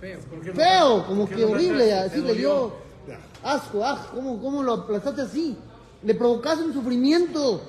Feo. 0.00 0.20
¿Por 0.20 0.40
qué 0.40 0.48
no? 0.48 0.54
Feo, 0.54 1.06
como 1.06 1.20
¿Por 1.22 1.30
qué 1.30 1.36
que 1.36 1.44
horrible, 1.44 1.92
así 1.92 2.20
¿Te 2.20 2.26
le 2.26 2.34
dio? 2.34 2.83
Asco, 3.44 3.84
ah, 3.84 4.08
¿cómo, 4.14 4.40
¿cómo 4.40 4.62
lo 4.62 4.72
aplastaste 4.74 5.22
así? 5.22 5.56
Le 6.02 6.14
provocaste 6.14 6.64
un 6.64 6.72
sufrimiento, 6.72 7.62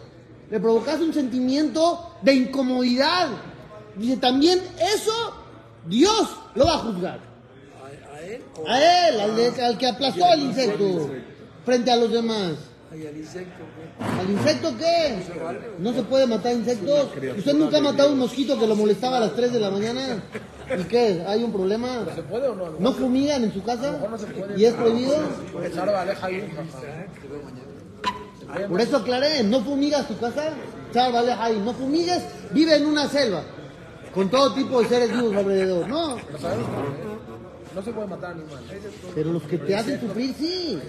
le 0.49 0.59
provocaste 0.59 1.03
un 1.03 1.13
sentimiento 1.13 2.11
de 2.21 2.33
incomodidad. 2.33 3.29
Dice, 3.95 4.17
también 4.17 4.59
eso 4.95 5.13
Dios 5.87 6.29
lo 6.55 6.65
va 6.65 6.73
a 6.75 6.77
juzgar. 6.79 7.19
¿A, 7.19 8.15
a 8.15 8.21
él 8.21 8.41
o 8.57 8.67
A 8.67 9.07
él, 9.09 9.19
al, 9.19 9.35
de- 9.35 9.61
al 9.63 9.77
que 9.77 9.87
aplastó 9.87 10.25
al 10.25 10.41
insecto 10.41 11.09
frente 11.65 11.91
a 11.91 11.95
los 11.95 12.11
demás. 12.11 12.53
ay, 12.91 13.07
al 13.07 13.17
insecto? 13.17 13.63
güey? 13.75 14.19
¿Al 14.19 14.29
insecto 14.31 14.73
qué? 14.77 15.23
No 15.79 15.93
se 15.93 16.03
puede 16.03 16.27
matar 16.27 16.53
insectos. 16.53 17.09
¿Usted 17.37 17.53
nunca 17.53 17.77
ha 17.77 17.81
matado 17.81 18.11
un 18.11 18.19
mosquito 18.19 18.59
que 18.59 18.67
lo 18.67 18.75
molestaba 18.75 19.17
a 19.17 19.21
las 19.21 19.35
3 19.35 19.53
de 19.53 19.59
la 19.59 19.69
mañana? 19.71 20.23
¿Y 20.79 20.83
qué? 20.85 21.23
¿Hay 21.27 21.43
un 21.43 21.51
problema? 21.51 22.05
¿Se 22.15 22.23
puede 22.23 22.47
o 22.47 22.55
no? 22.55 22.71
¿No 22.79 22.93
fumigan 22.93 23.43
en 23.43 23.53
su 23.53 23.63
casa? 23.63 23.99
no 24.09 24.17
se 24.17 24.25
puede. 24.27 24.59
¿Y 24.59 24.65
es 24.65 24.73
prohibido? 24.73 25.17
Ahí. 26.21 26.43
Por 28.69 28.79
eso 28.81 28.97
aclaré, 28.97 29.43
no 29.43 29.61
fumigas 29.61 30.07
tu 30.07 30.17
casa, 30.17 30.53
chal, 30.93 31.11
vale, 31.11 31.31
ahí, 31.33 31.59
no 31.63 31.73
fumigues, 31.73 32.23
vive 32.51 32.75
en 32.75 32.85
una 32.85 33.09
selva, 33.09 33.43
con 34.13 34.29
todo 34.29 34.53
tipo 34.53 34.81
de 34.81 34.87
seres 34.87 35.11
vivos 35.11 35.35
alrededor, 35.35 35.87
no, 35.87 36.09
no, 36.09 36.17
¿eh? 36.17 36.21
no 37.73 37.81
se 37.81 37.91
puede 37.91 38.07
matar 38.07 38.31
animales. 38.31 38.83
pero 39.13 39.33
los 39.33 39.43
que 39.43 39.57
te 39.57 39.75
hacen 39.75 39.99
sufrir 39.99 40.33
sí. 40.37 40.79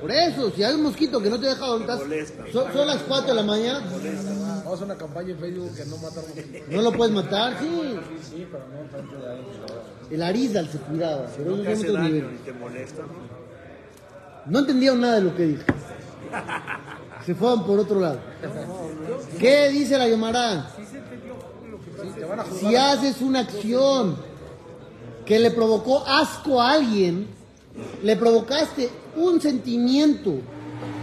Por 0.00 0.10
eso, 0.10 0.50
si 0.50 0.62
hay 0.62 0.74
un 0.74 0.82
mosquito 0.82 1.20
que 1.20 1.30
no 1.30 1.38
te 1.40 1.46
deja 1.46 1.66
dormir, 1.66 1.88
son, 2.52 2.72
son 2.72 2.86
las 2.86 2.98
4 2.98 3.28
de 3.28 3.34
la 3.34 3.42
mañana, 3.42 3.82
Vamos 4.72 4.80
a 4.80 4.84
hacer 4.84 4.96
una 4.96 5.06
campaña 5.06 5.30
en 5.32 5.38
Facebook 5.38 5.76
que 5.76 5.84
no 5.84 5.96
matan 5.98 6.24
mosquitos. 6.34 6.68
no 6.70 6.80
lo 6.80 6.92
puedes 6.92 7.12
matar, 7.14 7.58
sí. 7.60 7.98
Sí, 8.22 8.46
pero 8.50 8.64
no 8.68 9.20
de 9.20 9.30
ahí. 9.30 9.46
El 10.10 10.22
Arizal 10.22 10.66
se 10.70 10.78
cuidaba, 10.78 11.26
pero 11.36 11.62
es 11.62 11.78
hace 11.78 11.92
daño 11.92 12.08
nivel. 12.08 12.34
y 12.34 12.38
te 12.38 12.52
molesta, 12.54 13.02
¿no? 13.02 14.50
No 14.50 14.58
entendieron 14.60 15.02
nada 15.02 15.16
de 15.16 15.20
lo 15.20 15.36
que 15.36 15.42
dije. 15.42 15.64
Se 17.26 17.34
fueron 17.34 17.66
por 17.66 17.80
otro 17.80 18.00
lado. 18.00 18.18
¿Qué 19.38 19.68
dice 19.68 19.98
la 19.98 20.08
Yomara? 20.08 20.70
Sí, 20.74 22.08
te 22.14 22.24
van 22.24 22.40
a 22.40 22.44
juzgar. 22.44 22.70
Si 22.70 22.74
haces 22.74 23.20
una 23.20 23.40
acción 23.40 24.16
que 25.26 25.38
le 25.38 25.50
provocó 25.50 26.02
asco 26.06 26.62
a 26.62 26.72
alguien, 26.72 27.26
le 28.02 28.16
provocaste 28.16 28.88
un 29.16 29.38
sentimiento 29.38 30.36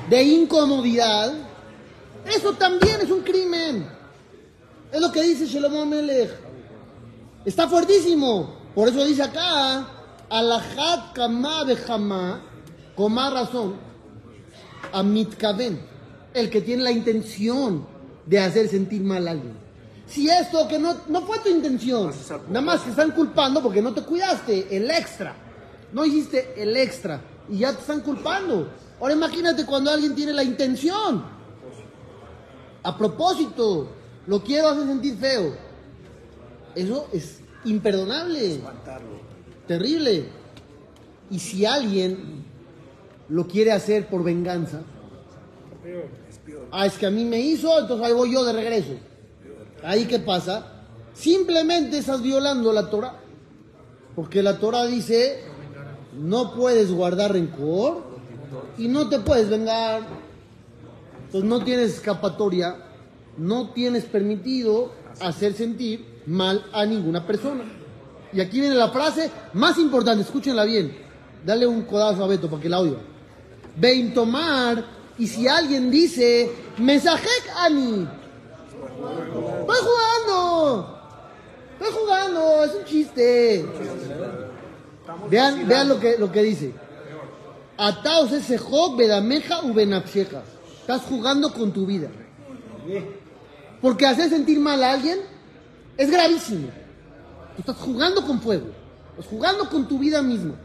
de 0.09 0.23
incomodidad, 0.23 1.48
eso 2.25 2.53
también 2.53 3.01
es 3.01 3.09
un 3.09 3.21
crimen. 3.21 3.87
Es 4.91 4.99
lo 4.99 5.11
que 5.11 5.23
dice 5.23 5.45
Shlomo 5.45 5.85
Melech. 5.85 6.31
Está 7.45 7.67
fuertísimo. 7.67 8.57
Por 8.75 8.87
eso 8.87 9.03
dice 9.05 9.23
acá, 9.23 9.87
alajat 10.29 11.13
kama 11.13 11.63
bejama, 11.63 12.41
con 12.95 13.13
más 13.13 13.33
razón, 13.33 13.75
a 14.91 15.03
mitkaben, 15.03 15.79
el 16.33 16.49
que 16.49 16.61
tiene 16.61 16.83
la 16.83 16.91
intención 16.91 17.85
de 18.25 18.39
hacer 18.39 18.67
sentir 18.67 19.01
mal 19.01 19.27
a 19.27 19.31
alguien. 19.31 19.57
Si 20.07 20.29
esto 20.29 20.67
que 20.67 20.79
no, 20.79 20.95
no 21.07 21.21
fue 21.21 21.39
tu 21.39 21.49
intención, 21.49 22.11
nada 22.47 22.61
más 22.61 22.83
te 22.83 22.91
están 22.91 23.11
culpando 23.11 23.61
porque 23.61 23.81
no 23.81 23.93
te 23.93 24.01
cuidaste, 24.01 24.75
el 24.75 24.89
extra. 24.89 25.35
No 25.91 26.05
hiciste 26.05 26.53
el 26.55 26.75
extra 26.77 27.21
y 27.49 27.59
ya 27.59 27.73
te 27.73 27.81
están 27.81 28.01
culpando. 28.01 28.69
Ahora 28.99 29.13
imagínate 29.13 29.65
cuando 29.65 29.91
alguien 29.91 30.15
tiene 30.15 30.33
la 30.33 30.43
intención. 30.43 31.38
A 32.83 32.97
propósito, 32.97 33.87
lo 34.27 34.43
quiero 34.43 34.69
hacer 34.69 34.87
sentir 34.87 35.17
feo. 35.17 35.53
Eso 36.75 37.07
es 37.11 37.41
imperdonable. 37.65 38.59
Terrible. 39.67 40.25
Y 41.29 41.39
si 41.39 41.65
alguien 41.65 42.45
lo 43.27 43.47
quiere 43.47 43.71
hacer 43.71 44.07
por 44.07 44.23
venganza, 44.23 44.81
ah, 46.71 46.85
es 46.85 46.97
que 46.97 47.05
a 47.05 47.11
mí 47.11 47.25
me 47.25 47.39
hizo, 47.39 47.79
entonces 47.79 48.05
ahí 48.07 48.13
voy 48.13 48.33
yo 48.33 48.43
de 48.43 48.53
regreso. 48.53 48.93
Ahí 49.83 50.05
qué 50.05 50.19
pasa? 50.19 50.85
Simplemente 51.13 51.97
estás 51.97 52.21
violando 52.21 52.71
la 52.73 52.89
Torah. 52.89 53.19
Porque 54.15 54.41
la 54.43 54.57
Torah 54.57 54.85
dice, 54.85 55.43
no 56.13 56.53
puedes 56.53 56.91
guardar 56.91 57.33
rencor 57.33 58.03
y 58.77 58.87
no 58.87 59.09
te 59.09 59.19
puedes 59.19 59.49
vengar. 59.49 60.28
Entonces 61.29 61.47
no 61.47 61.63
tienes 61.63 61.93
escapatoria, 61.93 62.75
no 63.37 63.69
tienes 63.69 64.05
permitido 64.05 64.91
hacer 65.21 65.53
sentir 65.53 66.23
mal 66.25 66.65
a 66.73 66.87
ninguna 66.87 67.27
persona. 67.27 67.65
Y 68.33 68.41
aquí 68.41 68.59
viene 68.59 68.73
la 68.73 68.89
frase 68.89 69.29
más 69.53 69.77
importante, 69.77 70.23
escúchenla 70.23 70.63
bien. 70.63 70.97
Dale 71.45 71.67
un 71.67 71.83
codazo 71.83 72.23
a 72.23 72.27
Beto 72.27 72.49
para 72.49 72.59
que 72.59 72.67
la 72.67 72.79
oiga. 72.79 72.97
Vein 73.75 74.11
tomar, 74.11 74.83
y 75.19 75.27
si 75.27 75.47
alguien 75.47 75.91
dice, 75.91 76.51
mensajek 76.79 77.43
ani, 77.57 78.07
estoy 79.59 79.77
jugando, 79.85 80.99
estoy 81.79 82.01
jugando, 82.01 82.63
es 82.63 82.73
un 82.73 82.85
chiste. 82.85 83.65
Vean, 85.29 85.67
vean 85.67 85.89
lo 85.89 85.99
que, 85.99 86.17
lo 86.17 86.31
que 86.31 86.41
dice. 86.41 86.73
Ataos 87.77 88.31
ese 88.31 88.57
jog 88.57 88.97
bedameja 88.97 89.61
u 89.63 89.75
benapsheja. 89.75 90.41
Estás 90.89 91.05
jugando 91.07 91.53
con 91.53 91.71
tu 91.71 91.85
vida. 91.85 92.09
Porque 93.79 94.07
hacer 94.07 94.27
sentir 94.31 94.59
mal 94.59 94.83
a 94.83 94.93
alguien 94.93 95.19
es 95.95 96.09
gravísimo. 96.09 96.69
Tú 97.55 97.59
estás 97.59 97.75
jugando 97.75 98.25
con 98.25 98.41
fuego. 98.41 98.69
Estás 99.11 99.27
jugando 99.27 99.69
con 99.69 99.87
tu 99.87 99.99
vida 99.99 100.23
misma. 100.23 100.55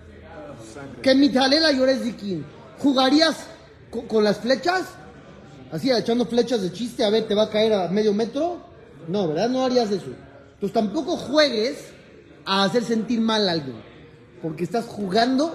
Que 1.03 1.15
mitalela 1.15 1.73
llores 1.73 2.03
dikin. 2.05 2.43
¿Jugarías 2.79 3.37
co- 3.91 4.09
con, 4.09 4.25
las 4.25 4.39
flechas? 4.39 4.87
Así, 5.71 5.91
echando 5.91 6.25
flechas 6.25 6.63
de 6.63 6.73
chiste, 6.73 7.05
a 7.05 7.11
ver, 7.11 7.29
¿te 7.29 7.35
va 7.35 7.43
a 7.43 7.51
caer 7.51 7.75
a 7.75 7.89
medio 7.89 8.15
metro? 8.15 8.63
No, 9.07 9.29
¿verdad? 9.29 9.51
No 9.51 9.63
harías 9.63 9.91
eso. 9.91 10.07
Entonces 10.55 10.73
tampoco 10.73 11.19
juegues 11.19 11.85
a 12.47 12.65
hacer 12.65 12.83
sentir 12.83 13.21
mal 13.21 13.47
a 13.47 13.53
alguien. 13.53 13.77
Porque 14.41 14.65
estás 14.65 14.87
jugando 14.87 15.55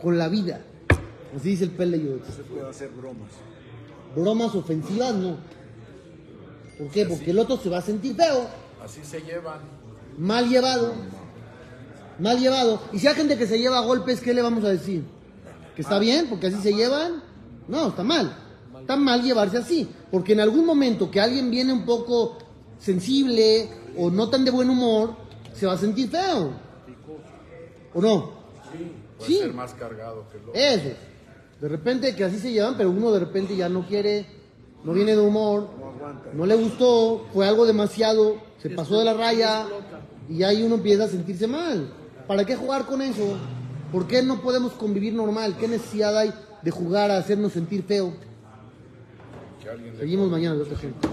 con 0.00 0.18
la 0.18 0.28
vida. 0.28 0.60
Así 1.36 1.48
dice 1.48 1.64
el 1.64 1.70
Pele 1.70 2.00
Yoetz. 2.00 2.36
Se 2.36 2.44
puede 2.44 2.70
hacer 2.70 2.90
bromas. 2.90 3.30
Bromas 4.16 4.54
ofensivas, 4.54 5.14
no. 5.14 5.36
¿Por 6.78 6.88
qué? 6.88 7.04
Porque 7.06 7.30
el 7.30 7.38
otro 7.38 7.56
se 7.56 7.68
va 7.68 7.78
a 7.78 7.82
sentir 7.82 8.14
feo, 8.14 8.46
Así 8.84 9.00
se 9.04 9.20
llevan. 9.20 9.60
mal 10.16 10.48
llevado. 10.48 10.92
Mal 12.18 12.38
llevado. 12.40 12.80
Y 12.92 12.98
si 12.98 13.06
hay 13.06 13.14
gente 13.14 13.36
que 13.36 13.46
se 13.46 13.58
lleva 13.58 13.78
a 13.78 13.82
golpes, 13.82 14.20
¿qué 14.20 14.34
le 14.34 14.42
vamos 14.42 14.64
a 14.64 14.68
decir? 14.68 15.04
¿Que 15.76 15.82
está 15.82 15.98
bien? 15.98 16.26
Porque 16.28 16.48
así 16.48 16.56
se 16.60 16.72
llevan. 16.74 17.22
No, 17.68 17.88
está 17.88 18.02
mal. 18.02 18.36
Está 18.80 18.96
mal 18.96 19.22
llevarse 19.22 19.58
así. 19.58 19.88
Porque 20.10 20.32
en 20.32 20.40
algún 20.40 20.64
momento 20.64 21.10
que 21.10 21.20
alguien 21.20 21.50
viene 21.50 21.72
un 21.72 21.84
poco 21.84 22.38
sensible 22.78 23.68
o 23.96 24.10
no 24.10 24.28
tan 24.30 24.44
de 24.44 24.50
buen 24.50 24.70
humor, 24.70 25.14
se 25.54 25.66
va 25.66 25.74
a 25.74 25.78
sentir 25.78 26.08
feo. 26.08 26.52
¿O 27.94 28.00
no? 28.00 28.30
Puede 29.18 29.30
Sí. 29.32 29.38
ser 29.38 29.52
más 29.52 29.74
cargado 29.74 30.24
que 30.30 30.38
lo 30.38 30.54
Eso. 30.54 30.90
De 31.60 31.68
repente 31.68 32.14
que 32.14 32.24
así 32.24 32.38
se 32.38 32.52
llevan, 32.52 32.76
pero 32.76 32.90
uno 32.90 33.10
de 33.10 33.20
repente 33.20 33.56
ya 33.56 33.68
no 33.68 33.86
quiere, 33.86 34.26
no 34.84 34.92
viene 34.92 35.16
de 35.16 35.20
humor, 35.20 35.68
no 36.32 36.46
le 36.46 36.54
gustó, 36.54 37.26
fue 37.32 37.48
algo 37.48 37.66
demasiado, 37.66 38.36
se 38.62 38.70
pasó 38.70 38.98
de 38.98 39.04
la 39.04 39.14
raya 39.14 39.66
y 40.28 40.42
ahí 40.44 40.62
uno 40.62 40.76
empieza 40.76 41.04
a 41.04 41.08
sentirse 41.08 41.46
mal. 41.46 41.92
¿Para 42.28 42.44
qué 42.44 42.54
jugar 42.54 42.86
con 42.86 43.02
eso? 43.02 43.36
¿Por 43.90 44.06
qué 44.06 44.22
no 44.22 44.40
podemos 44.40 44.72
convivir 44.72 45.14
normal? 45.14 45.56
¿Qué 45.58 45.66
necesidad 45.66 46.16
hay 46.16 46.32
de 46.62 46.70
jugar 46.70 47.10
a 47.10 47.18
hacernos 47.18 47.52
sentir 47.52 47.82
feo? 47.82 48.12
Seguimos 49.98 50.30
mañana 50.30 50.56
de 50.56 50.62
otra 50.62 50.78
gente. 50.78 51.08